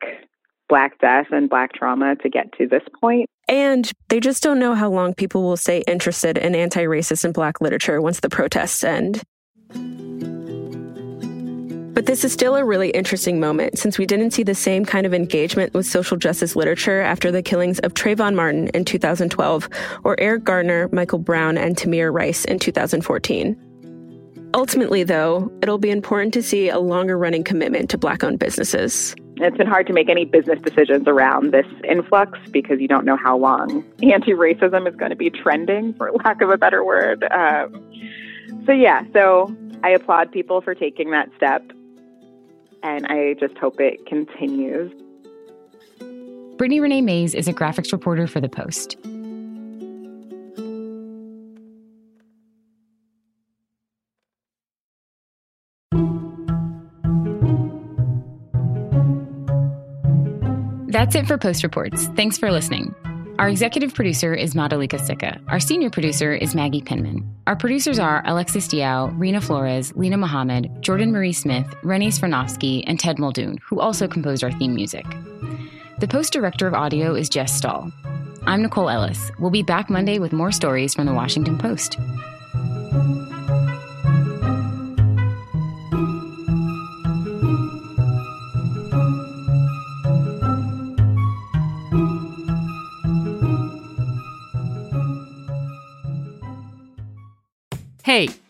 black 0.69 0.99
death 0.99 1.27
and 1.32 1.49
black 1.49 1.73
trauma 1.73 2.15
to 2.17 2.29
get 2.29 2.51
to 2.58 2.67
this 2.67 2.84
point. 2.99 3.29
And 3.47 3.91
they 4.10 4.19
just 4.19 4.41
don't 4.41 4.60
know 4.60 4.75
how 4.75 4.89
long 4.89 5.13
people 5.13 5.43
will 5.43 5.58
stay 5.58 5.84
interested 5.88 6.38
in 6.38 6.56
anti 6.56 6.84
racist 6.84 7.25
and 7.25 7.34
black 7.34 7.60
literature 7.60 8.01
once 8.01 8.21
the 8.21 8.29
protests 8.29 8.84
end. 8.84 9.21
But 11.93 12.08
this 12.08 12.25
is 12.25 12.34
still 12.34 12.56
a 12.56 12.65
really 12.65 12.89
interesting 12.89 13.39
moment 13.39 13.77
since 13.77 13.99
we 13.99 14.08
didn't 14.08 14.32
see 14.32 14.41
the 14.41 14.56
same 14.56 14.84
kind 14.84 15.06
of 15.06 15.13
engagement 15.13 15.75
with 15.75 15.86
social 15.86 16.17
justice 16.17 16.56
literature 16.56 17.01
after 17.01 17.32
the 17.32 17.43
killings 17.43 17.77
of 17.79 17.93
Trayvon 17.93 18.34
Martin 18.34 18.69
in 18.69 18.84
2012 18.84 19.69
or 20.03 20.19
Eric 20.19 20.43
Garner, 20.43 20.89
Michael 20.91 21.19
Brown, 21.19 21.56
and 21.56 21.77
Tamir 21.77 22.12
Rice 22.12 22.45
in 22.45 22.58
2014. 22.58 23.56
Ultimately, 24.56 25.03
though, 25.03 25.51
it'll 25.62 25.77
be 25.77 25.91
important 25.91 26.34
to 26.34 26.41
see 26.41 26.69
a 26.69 26.79
longer 26.79 27.15
running 27.15 27.43
commitment 27.43 27.91
to 27.91 27.97
black 27.99 28.23
owned 28.23 28.39
businesses. 28.39 29.15
It's 29.38 29.58
been 29.58 29.67
hard 29.67 29.86
to 29.88 29.93
make 29.93 30.10
any 30.10 30.25
business 30.25 30.60
decisions 30.62 31.08
around 31.08 31.51
this 31.51 31.65
influx 31.88 32.39
because 32.51 32.79
you 32.79 32.88
don't 32.88 33.06
know 33.06 33.17
how 33.17 33.38
long 33.38 33.84
anti 34.03 34.32
racism 34.32 34.88
is 34.88 34.95
going 34.95 35.12
to 35.12 35.15
be 35.15 35.29
trending, 35.29 35.93
for 35.93 36.12
lack 36.23 36.41
of 36.41 36.49
a 36.49 36.58
better 36.58 36.84
word. 36.84 37.23
Um, 37.32 37.91
so, 38.65 38.71
yeah, 38.71 39.03
so 39.13 39.56
I 39.84 39.89
applaud 39.89 40.32
people 40.32 40.62
for 40.62 40.73
taking 40.73 41.12
that 41.12 41.29
step, 41.36 41.63
and 42.84 43.08
I 43.08 43.34
just 43.39 43.58
hope 43.58 43.80
it 43.80 44.06
continues. 44.06 44.91
Brittany 46.58 46.80
Renee 46.80 47.02
Mayes 47.02 47.34
is 47.34 47.48
a 47.48 47.54
graphics 47.54 47.91
reporter 47.91 48.28
for 48.28 48.39
The 48.39 48.50
Post. 48.50 48.98
That's 60.93 61.15
it 61.15 61.26
for 61.26 61.39
Post 61.39 61.63
Reports. 61.63 62.06
Thanks 62.15 62.38
for 62.38 62.52
listening. 62.52 62.93
Our 63.43 63.49
executive 63.49 63.93
producer 63.93 64.34
is 64.34 64.53
Madhulika 64.53 64.97
Sikka. 64.97 65.38
Our 65.49 65.60
senior 65.60 65.89
producer 65.89 66.34
is 66.34 66.56
Maggie 66.56 66.82
Penman. 66.82 67.29
Our 67.45 67.58
producers 67.58 67.99
are 67.99 68.23
Alexis 68.25 68.69
Diao, 68.69 69.13
Reena 69.17 69.43
Flores, 69.43 69.91
Linah 69.91 70.17
Mohammad, 70.17 70.82
Jordan 70.82 71.12
Marie 71.12 71.34
Smith, 71.34 71.65
Rennie 71.84 72.08
Svirnovskiy, 72.08 72.86
and 72.88 72.97
Ted 72.97 73.19
Muldoon, 73.19 73.58
who 73.67 73.82
also 73.82 74.08
composed 74.08 74.45
our 74.45 74.51
theme 74.53 74.73
music. 74.73 75.06
The 75.99 76.08
Post 76.08 76.32
Director 76.32 76.67
of 76.67 76.73
Audio 76.73 77.15
is 77.15 77.27
Jess 77.27 77.53
Stahl. 77.53 77.91
I'm 78.43 78.62
Nicole 78.62 78.89
Ellis. 78.89 79.29
We'll 79.38 79.51
be 79.51 79.62
back 79.62 79.89
Monday 79.89 80.19
with 80.19 80.32
more 80.32 80.53
stories 80.53 80.93
from 80.93 81.06
the 81.06 81.13
Washington 81.13 81.58
Post. 81.58 81.97